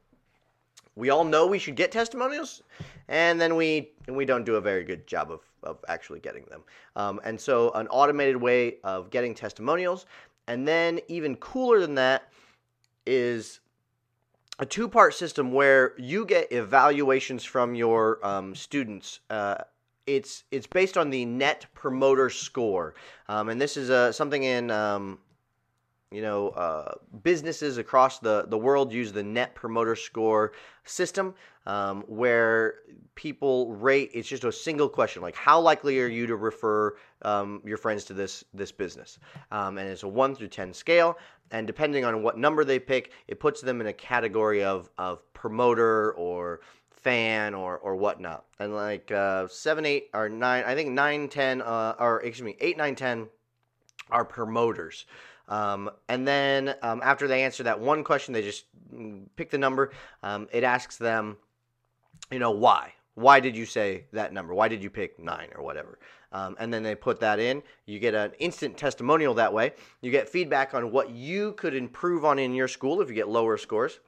we 0.96 1.12
all 1.12 1.24
know 1.24 1.46
we 1.46 1.60
should 1.60 1.76
get 1.76 1.92
testimonials, 1.92 2.64
and 3.08 3.40
then 3.40 3.56
we 3.56 3.92
we 4.08 4.26
don't 4.26 4.46
do 4.46 4.56
a 4.56 4.62
very 4.62 4.84
good 4.84 5.06
job 5.06 5.30
of 5.30 5.42
of 5.64 5.84
actually 5.88 6.20
getting 6.20 6.46
them. 6.46 6.64
Um, 6.96 7.20
and 7.24 7.40
so, 7.40 7.72
an 7.72 7.88
automated 7.88 8.38
way 8.38 8.78
of 8.84 9.10
getting 9.10 9.34
testimonials. 9.36 10.06
And 10.48 10.68
then, 10.68 11.00
even 11.08 11.36
cooler 11.38 11.80
than 11.80 11.96
that, 11.96 12.32
is 13.06 13.60
a 14.60 14.66
two 14.66 14.88
part 14.88 15.14
system 15.14 15.52
where 15.52 15.94
you 15.98 16.26
get 16.26 16.52
evaluations 16.52 17.44
from 17.44 17.76
your 17.76 18.26
um, 18.26 18.56
students. 18.56 19.20
Uh, 19.30 19.56
it's 20.06 20.44
it's 20.52 20.68
based 20.68 20.98
on 20.98 21.10
the 21.10 21.26
Net 21.26 21.66
Promoter 21.74 22.30
Score, 22.30 22.94
um, 23.30 23.50
and 23.50 23.60
this 23.60 23.78
is 23.78 23.90
uh, 23.90 24.12
something 24.12 24.44
in 24.44 24.70
um, 24.70 25.18
you 26.14 26.22
know, 26.22 26.50
uh, 26.50 26.94
businesses 27.24 27.78
across 27.78 28.20
the, 28.20 28.46
the 28.48 28.58
world 28.58 28.94
use 28.94 29.12
the 29.12 29.24
Net 29.24 29.56
Promoter 29.56 29.96
Score 29.96 30.54
system 30.84 31.34
um, 31.66 32.04
where 32.08 32.76
people 33.16 33.74
rate, 33.74 34.12
it's 34.14 34.28
just 34.28 34.44
a 34.44 34.52
single 34.52 34.88
question, 34.88 35.22
like 35.22 35.36
how 35.36 35.60
likely 35.60 36.00
are 36.00 36.08
you 36.08 36.28
to 36.28 36.36
refer 36.36 36.96
um, 37.24 37.62
your 37.66 37.78
friends 37.78 38.04
to 38.06 38.14
this, 38.14 38.44
this 38.54 38.72
business? 38.72 39.18
Um, 39.52 39.78
and 39.78 39.90
it's 39.90 40.04
a 40.04 40.08
1 40.08 40.36
through 40.36 40.50
10 40.50 40.74
scale. 40.74 41.18
And 41.52 41.66
depending 41.66 42.06
on 42.06 42.22
what 42.22 42.38
number 42.38 42.64
they 42.64 42.80
pick, 42.80 43.12
it 43.28 43.40
puts 43.40 43.62
them 43.62 43.82
in 43.82 43.88
a 43.88 43.94
category 43.94 44.64
of, 44.64 44.90
of 44.98 45.22
promoter 45.34 46.14
or 46.14 46.62
fan 46.92 47.54
or, 47.54 47.78
or 47.80 47.96
whatnot. 47.96 48.46
And 48.60 48.76
like 48.76 49.12
uh, 49.12 49.48
7, 49.48 49.86
8, 49.86 50.10
or 50.14 50.30
9, 50.30 50.64
I 50.64 50.76
think 50.76 50.92
9, 50.92 51.28
10, 51.28 51.62
uh, 51.62 51.96
or 52.00 52.22
excuse 52.22 52.46
me, 52.46 52.56
8, 52.60 52.78
9, 52.78 52.96
10 52.96 53.28
are 54.10 54.26
promoters. 54.26 55.06
Um, 55.48 55.90
and 56.08 56.28
then 56.28 56.76
um, 56.82 57.02
after 57.04 57.28
they 57.28 57.44
answer 57.44 57.64
that 57.64 57.80
one 57.80 58.04
question, 58.04 58.34
they 58.34 58.42
just 58.42 58.66
mm, 58.94 59.26
pick 59.36 59.50
the 59.50 59.58
number. 59.58 59.92
Um, 60.22 60.48
it 60.52 60.64
asks 60.64 60.98
them, 60.98 61.38
you 62.32 62.40
know, 62.40 62.52
why? 62.52 62.94
Why 63.16 63.40
did 63.40 63.56
you 63.56 63.66
say 63.66 64.06
that 64.14 64.34
number? 64.34 64.54
Why 64.54 64.68
did 64.68 64.82
you 64.82 64.90
pick 64.90 65.20
nine 65.20 65.50
or 65.56 65.64
whatever? 65.64 66.00
Um, 66.32 66.56
and 66.60 66.74
then 66.74 66.82
they 66.82 66.96
put 66.96 67.20
that 67.20 67.40
in. 67.40 67.62
You 67.86 68.00
get 68.00 68.16
an 68.16 68.32
instant 68.40 68.76
testimonial 68.76 69.36
that 69.36 69.54
way. 69.54 69.74
You 70.02 70.10
get 70.10 70.28
feedback 70.28 70.74
on 70.74 70.92
what 70.92 71.12
you 71.12 71.52
could 71.54 71.76
improve 71.76 72.26
on 72.26 72.40
in 72.40 72.56
your 72.56 72.68
school 72.68 73.02
if 73.02 73.10
you 73.10 73.16
get 73.16 73.28
lower 73.28 73.58
scores. 73.58 74.00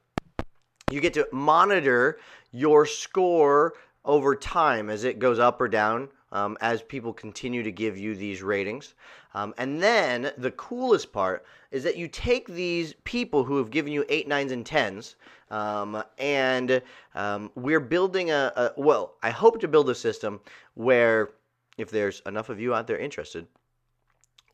You 0.90 1.00
get 1.00 1.14
to 1.14 1.28
monitor 1.32 2.18
your 2.50 2.84
score 2.86 3.74
over 4.04 4.34
time 4.34 4.90
as 4.90 5.04
it 5.04 5.18
goes 5.18 5.38
up 5.38 5.60
or 5.60 5.68
down 5.68 6.08
um, 6.32 6.56
as 6.60 6.82
people 6.82 7.12
continue 7.12 7.62
to 7.62 7.72
give 7.72 7.96
you 7.96 8.14
these 8.14 8.42
ratings. 8.42 8.94
Um, 9.34 9.54
and 9.58 9.82
then 9.82 10.32
the 10.38 10.50
coolest 10.52 11.12
part 11.12 11.44
is 11.70 11.84
that 11.84 11.96
you 11.96 12.08
take 12.08 12.46
these 12.46 12.94
people 13.04 13.44
who 13.44 13.58
have 13.58 13.70
given 13.70 13.92
you 13.92 14.04
eight, 14.08 14.26
nines, 14.26 14.52
and 14.52 14.64
tens, 14.64 15.16
um, 15.50 16.02
and 16.18 16.82
um, 17.14 17.50
we're 17.54 17.80
building 17.80 18.30
a, 18.30 18.52
a, 18.56 18.72
well, 18.76 19.14
I 19.22 19.30
hope 19.30 19.60
to 19.60 19.68
build 19.68 19.88
a 19.90 19.94
system 19.94 20.40
where 20.74 21.30
if 21.78 21.90
there's 21.90 22.22
enough 22.26 22.48
of 22.48 22.60
you 22.60 22.74
out 22.74 22.86
there 22.86 22.98
interested, 22.98 23.46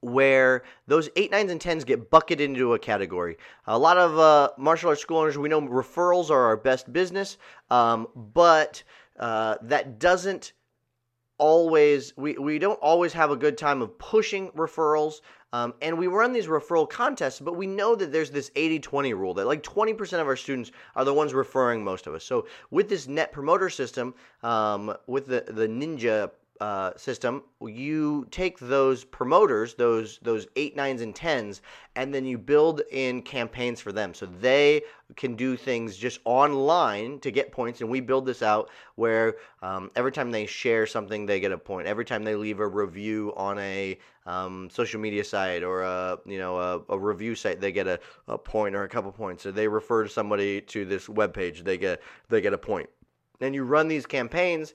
where 0.00 0.64
those 0.88 1.08
eight, 1.14 1.30
nines, 1.30 1.50
and 1.50 1.60
tens 1.60 1.84
get 1.84 2.10
bucketed 2.10 2.50
into 2.50 2.74
a 2.74 2.78
category. 2.78 3.36
A 3.66 3.78
lot 3.78 3.96
of 3.96 4.18
uh, 4.18 4.50
martial 4.58 4.90
arts 4.90 5.00
school 5.00 5.18
owners, 5.18 5.38
we 5.38 5.48
know 5.48 5.62
referrals 5.62 6.28
are 6.28 6.44
our 6.46 6.56
best 6.56 6.92
business, 6.92 7.38
um, 7.70 8.08
but 8.16 8.82
uh, 9.18 9.56
that 9.62 10.00
doesn't 10.00 10.52
always 11.38 12.12
we, 12.16 12.34
we 12.34 12.58
don't 12.58 12.78
always 12.80 13.12
have 13.12 13.30
a 13.30 13.36
good 13.36 13.58
time 13.58 13.82
of 13.82 13.96
pushing 13.98 14.50
referrals 14.50 15.20
um, 15.52 15.74
and 15.82 15.98
we 15.98 16.06
run 16.06 16.32
these 16.32 16.46
referral 16.46 16.88
contests 16.88 17.40
but 17.40 17.56
we 17.56 17.66
know 17.66 17.94
that 17.94 18.12
there's 18.12 18.30
this 18.30 18.50
80-20 18.50 19.16
rule 19.16 19.34
that 19.34 19.46
like 19.46 19.62
20% 19.62 20.20
of 20.20 20.26
our 20.26 20.36
students 20.36 20.72
are 20.94 21.04
the 21.04 21.14
ones 21.14 21.34
referring 21.34 21.82
most 21.82 22.06
of 22.06 22.14
us. 22.14 22.24
So 22.24 22.46
with 22.70 22.88
this 22.88 23.08
net 23.08 23.32
promoter 23.32 23.68
system 23.70 24.14
um, 24.42 24.94
with 25.06 25.26
the, 25.26 25.44
the 25.48 25.66
ninja 25.66 26.30
uh, 26.60 26.92
system, 26.96 27.42
you 27.60 28.26
take 28.30 28.58
those 28.58 29.02
promoters, 29.04 29.74
those 29.74 30.18
those 30.22 30.46
eight, 30.54 30.76
nines, 30.76 31.00
and 31.00 31.14
tens, 31.14 31.60
and 31.96 32.14
then 32.14 32.24
you 32.24 32.38
build 32.38 32.82
in 32.92 33.22
campaigns 33.22 33.80
for 33.80 33.90
them, 33.90 34.14
so 34.14 34.26
they 34.26 34.82
can 35.16 35.34
do 35.34 35.56
things 35.56 35.96
just 35.96 36.20
online 36.24 37.18
to 37.20 37.30
get 37.30 37.50
points. 37.50 37.80
And 37.80 37.90
we 37.90 38.00
build 38.00 38.26
this 38.26 38.42
out 38.42 38.70
where 38.94 39.36
um, 39.62 39.90
every 39.96 40.12
time 40.12 40.30
they 40.30 40.46
share 40.46 40.86
something, 40.86 41.26
they 41.26 41.40
get 41.40 41.52
a 41.52 41.58
point. 41.58 41.88
Every 41.88 42.04
time 42.04 42.22
they 42.22 42.36
leave 42.36 42.60
a 42.60 42.68
review 42.68 43.32
on 43.36 43.58
a 43.58 43.98
um, 44.26 44.68
social 44.70 45.00
media 45.00 45.24
site 45.24 45.64
or 45.64 45.82
a 45.82 46.18
you 46.26 46.38
know 46.38 46.58
a, 46.58 46.94
a 46.94 46.98
review 46.98 47.34
site, 47.34 47.60
they 47.60 47.72
get 47.72 47.88
a, 47.88 47.98
a 48.28 48.38
point 48.38 48.76
or 48.76 48.84
a 48.84 48.88
couple 48.88 49.10
points. 49.10 49.46
Or 49.46 49.52
they 49.52 49.66
refer 49.66 50.04
to 50.04 50.08
somebody 50.08 50.60
to 50.60 50.84
this 50.84 51.08
web 51.08 51.34
page, 51.34 51.64
they 51.64 51.78
get 51.78 52.02
they 52.28 52.40
get 52.40 52.52
a 52.52 52.58
point. 52.58 52.88
And 53.40 53.54
you 53.54 53.64
run 53.64 53.88
these 53.88 54.06
campaigns 54.06 54.74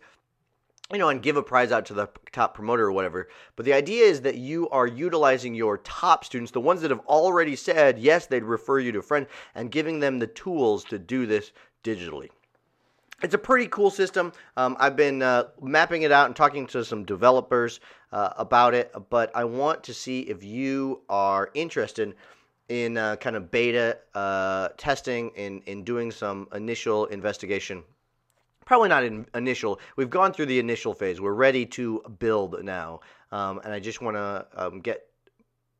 you 0.92 0.98
know, 0.98 1.10
and 1.10 1.22
give 1.22 1.36
a 1.36 1.44
prize 1.44 1.72
out 1.72 1.86
to 1.86 1.94
the 1.94 2.08
top 2.32 2.54
promoter 2.54 2.86
or 2.86 2.92
whatever. 2.94 3.28
But 3.56 3.66
the 3.66 3.74
idea 3.74 4.06
is 4.06 4.22
that 4.22 4.36
you 4.36 4.70
are 4.70 4.88
utilizing 4.88 5.54
your 5.54 5.80
top 5.80 6.24
students, 6.24 6.52
the 6.52 6.62
ones 6.62 6.82
that 6.82 6.92
have 6.92 7.06
already 7.08 7.56
said 7.56 8.00
yes, 8.00 8.26
they'd 8.26 8.44
refer 8.44 8.80
you 8.80 8.94
to 8.94 9.00
a 9.00 9.04
friend, 9.04 9.28
and 9.54 9.72
giving 9.72 10.00
them 10.00 10.20
the 10.20 10.28
tools 10.28 10.86
to 10.86 10.98
do 10.98 11.26
this 11.26 11.52
digitally. 11.84 12.30
It's 13.22 13.34
a 13.34 13.40
pretty 13.40 13.68
cool 13.68 13.90
system. 13.90 14.32
Um, 14.56 14.78
I've 14.80 14.96
been 14.96 15.24
uh, 15.24 15.46
mapping 15.62 16.04
it 16.04 16.12
out 16.12 16.28
and 16.28 16.36
talking 16.36 16.68
to 16.68 16.86
some 16.86 17.04
developers 17.04 17.80
uh, 18.12 18.30
about 18.38 18.74
it, 18.74 18.94
but 19.10 19.36
I 19.36 19.44
want 19.44 19.84
to 19.86 19.94
see 19.94 20.22
if 20.22 20.44
you 20.44 21.02
are 21.10 21.50
interested 21.54 22.16
in 22.70 22.98
uh, 22.98 23.16
kind 23.16 23.36
of 23.36 23.50
beta 23.50 23.98
uh, 24.14 24.70
testing 24.78 25.32
and 25.36 25.64
in, 25.64 25.80
in 25.80 25.84
doing 25.84 26.12
some 26.12 26.48
initial 26.54 27.08
investigation 27.08 27.84
probably 28.68 28.90
not 28.90 29.04
in 29.06 29.26
initial. 29.34 29.80
We've 29.96 30.10
gone 30.10 30.34
through 30.34 30.48
the 30.48 30.60
initial 30.60 30.94
phase. 30.94 31.22
We're 31.22 31.32
ready 31.32 31.66
to 31.68 32.02
build 32.20 32.62
now, 32.64 33.00
um, 33.32 33.62
and 33.64 33.72
I 33.74 33.80
just 33.80 34.02
want 34.02 34.18
to 34.18 34.46
um, 34.54 34.82
get 34.82 35.08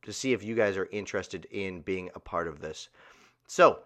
to 0.02 0.12
see 0.12 0.32
if 0.32 0.42
you 0.42 0.54
guys 0.54 0.78
are 0.78 0.88
interested 0.90 1.44
in 1.50 1.82
being 1.82 2.08
a 2.14 2.20
part 2.20 2.48
of 2.48 2.60
this. 2.60 2.88
So, 3.46 3.80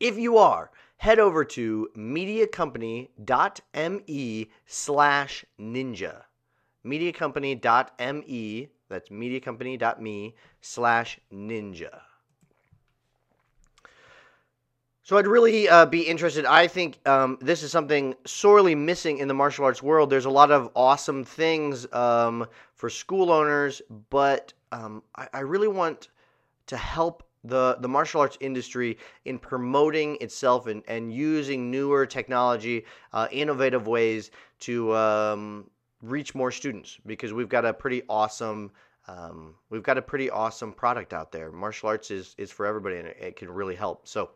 if 0.00 0.18
you 0.18 0.38
are, 0.38 0.72
head 0.96 1.20
over 1.20 1.44
to 1.44 1.88
mediacompany.me 1.96 4.50
slash 4.66 5.44
ninja. 5.60 6.22
Mediacompany.me, 6.84 8.68
that's 8.88 9.08
mediacompany.me 9.08 10.34
slash 10.60 11.20
ninja. 11.32 12.00
So 15.04 15.18
I'd 15.18 15.26
really 15.26 15.68
uh, 15.68 15.84
be 15.84 16.00
interested. 16.00 16.46
I 16.46 16.66
think 16.66 16.98
um, 17.06 17.36
this 17.42 17.62
is 17.62 17.70
something 17.70 18.14
sorely 18.24 18.74
missing 18.74 19.18
in 19.18 19.28
the 19.28 19.34
martial 19.34 19.66
arts 19.66 19.82
world. 19.82 20.08
There's 20.08 20.24
a 20.24 20.30
lot 20.30 20.50
of 20.50 20.70
awesome 20.74 21.24
things 21.24 21.86
um, 21.92 22.46
for 22.74 22.88
school 22.88 23.30
owners, 23.30 23.82
but 24.08 24.54
um, 24.72 25.02
I, 25.14 25.28
I, 25.34 25.40
really 25.40 25.68
want 25.68 26.08
to 26.68 26.78
help 26.78 27.22
the, 27.44 27.76
the 27.80 27.88
martial 27.88 28.22
arts 28.22 28.38
industry 28.40 28.96
in 29.26 29.38
promoting 29.38 30.16
itself 30.22 30.68
and, 30.68 30.82
and 30.88 31.12
using 31.12 31.70
newer 31.70 32.06
technology, 32.06 32.86
uh, 33.12 33.28
innovative 33.30 33.86
ways 33.86 34.30
to 34.60 34.96
um, 34.96 35.68
reach 36.00 36.34
more 36.34 36.50
students 36.50 36.96
because 37.04 37.34
we've 37.34 37.50
got 37.50 37.66
a 37.66 37.74
pretty 37.74 38.02
awesome 38.08 38.72
um, 39.06 39.54
we've 39.68 39.82
got 39.82 39.98
a 39.98 40.02
pretty 40.02 40.30
awesome 40.30 40.72
product 40.72 41.12
out 41.12 41.30
there. 41.30 41.52
Martial 41.52 41.90
arts 41.90 42.10
is 42.10 42.34
is 42.38 42.50
for 42.50 42.64
everybody 42.64 42.96
and 42.96 43.08
it, 43.08 43.18
it 43.20 43.36
can 43.36 43.50
really 43.50 43.74
help. 43.74 44.08
So. 44.08 44.30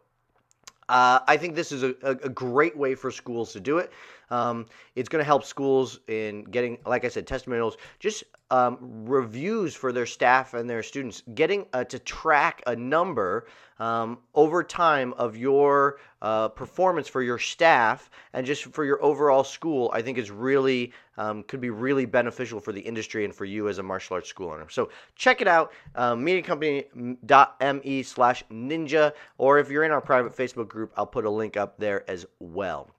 Uh, 0.89 1.21
I 1.27 1.37
think 1.37 1.55
this 1.55 1.71
is 1.71 1.83
a, 1.83 1.95
a, 2.03 2.31
great 2.31 2.75
way 2.75 2.95
for 2.95 3.11
schools 3.11 3.53
to 3.53 3.61
do 3.61 3.77
it. 3.77 3.93
Um, 4.31 4.67
it's 4.95 5.09
going 5.09 5.21
to 5.21 5.27
help 5.27 5.45
schools 5.45 6.01
in 6.09 6.45
getting, 6.45 6.79
like 6.87 7.05
I 7.05 7.09
said, 7.09 7.27
testimonials, 7.27 7.77
just 7.99 8.25
um, 8.51 8.79
reviews 8.81 9.75
for 9.75 9.93
their 9.93 10.07
staff 10.07 10.55
and 10.55 10.69
their 10.69 10.83
students, 10.83 11.23
getting 11.35 11.67
uh, 11.73 11.85
to 11.85 11.99
track 11.99 12.63
a 12.67 12.75
number 12.75 13.47
um, 13.79 14.19
over 14.35 14.63
time 14.65 15.13
of 15.15 15.37
your 15.37 15.99
uh, 16.23 16.49
performance 16.49 17.07
for 17.09 17.23
your 17.23 17.39
staff 17.39 18.11
and 18.33 18.47
just 18.47 18.65
for 18.65 18.85
your 18.85 19.03
overall 19.03 19.45
school, 19.45 19.91
I 19.95 20.03
think 20.03 20.19
is 20.19 20.31
really 20.31 20.93
um, 21.17 21.43
could 21.45 21.61
be 21.61 21.71
really 21.71 22.07
beneficial 22.07 22.61
for 22.61 22.73
the 22.73 22.81
industry 22.81 23.25
and 23.25 23.35
for 23.35 23.45
you 23.45 23.69
as 23.69 23.79
a 23.79 23.83
martial 23.83 24.15
arts 24.15 24.29
school 24.29 24.51
owner. 24.51 24.69
So 24.69 24.91
check 25.15 25.41
it 25.41 25.49
out, 25.49 25.73
um, 25.95 26.25
mediacompany.me 26.25 28.03
slash 28.03 28.45
ninja, 28.51 29.13
or 29.37 29.59
if 29.59 29.71
you're 29.71 29.85
in 29.85 29.91
our 29.91 30.01
private 30.01 30.37
Facebook 30.37 30.69
group, 30.69 30.93
I'll 30.97 31.07
put 31.07 31.25
a 31.25 31.31
link 31.31 31.57
up 31.57 31.79
there 31.79 32.09
as 32.11 32.27
well. 32.39 32.91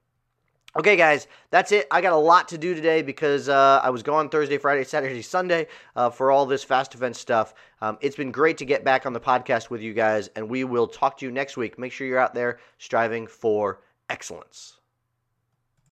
Okay, 0.80 0.96
guys, 0.96 1.28
that's 1.50 1.74
it. 1.74 1.88
I 1.92 2.00
got 2.00 2.14
a 2.14 2.16
lot 2.16 2.48
to 2.48 2.58
do 2.58 2.74
today 2.74 3.02
because 3.02 3.50
uh, 3.50 3.82
I 3.84 3.90
was 3.90 4.02
gone 4.02 4.30
Thursday, 4.30 4.58
Friday, 4.58 4.86
Saturday, 4.86 5.22
Sunday 5.22 5.68
uh, 5.98 6.10
for 6.10 6.32
all 6.32 6.46
this 6.46 6.64
fast 6.64 6.96
event 6.96 7.18
stuff. 7.18 7.54
Um, 7.82 7.98
it's 8.00 8.16
been 8.16 8.32
great 8.32 8.58
to 8.60 8.66
get 8.66 8.86
back 8.86 9.06
on 9.06 9.12
the 9.12 9.20
podcast 9.20 9.70
with 9.70 9.82
you 9.82 9.94
guys, 9.94 10.30
and 10.38 10.50
we 10.50 10.64
will 10.64 10.88
talk 10.88 11.18
to 11.18 11.26
you 11.26 11.34
next 11.34 11.58
week. 11.58 11.78
Make 11.78 11.92
sure 11.92 12.08
you're 12.08 12.18
out 12.18 12.34
there 12.34 12.60
striving 12.78 13.28
for 13.28 13.82
excellence. 14.10 14.79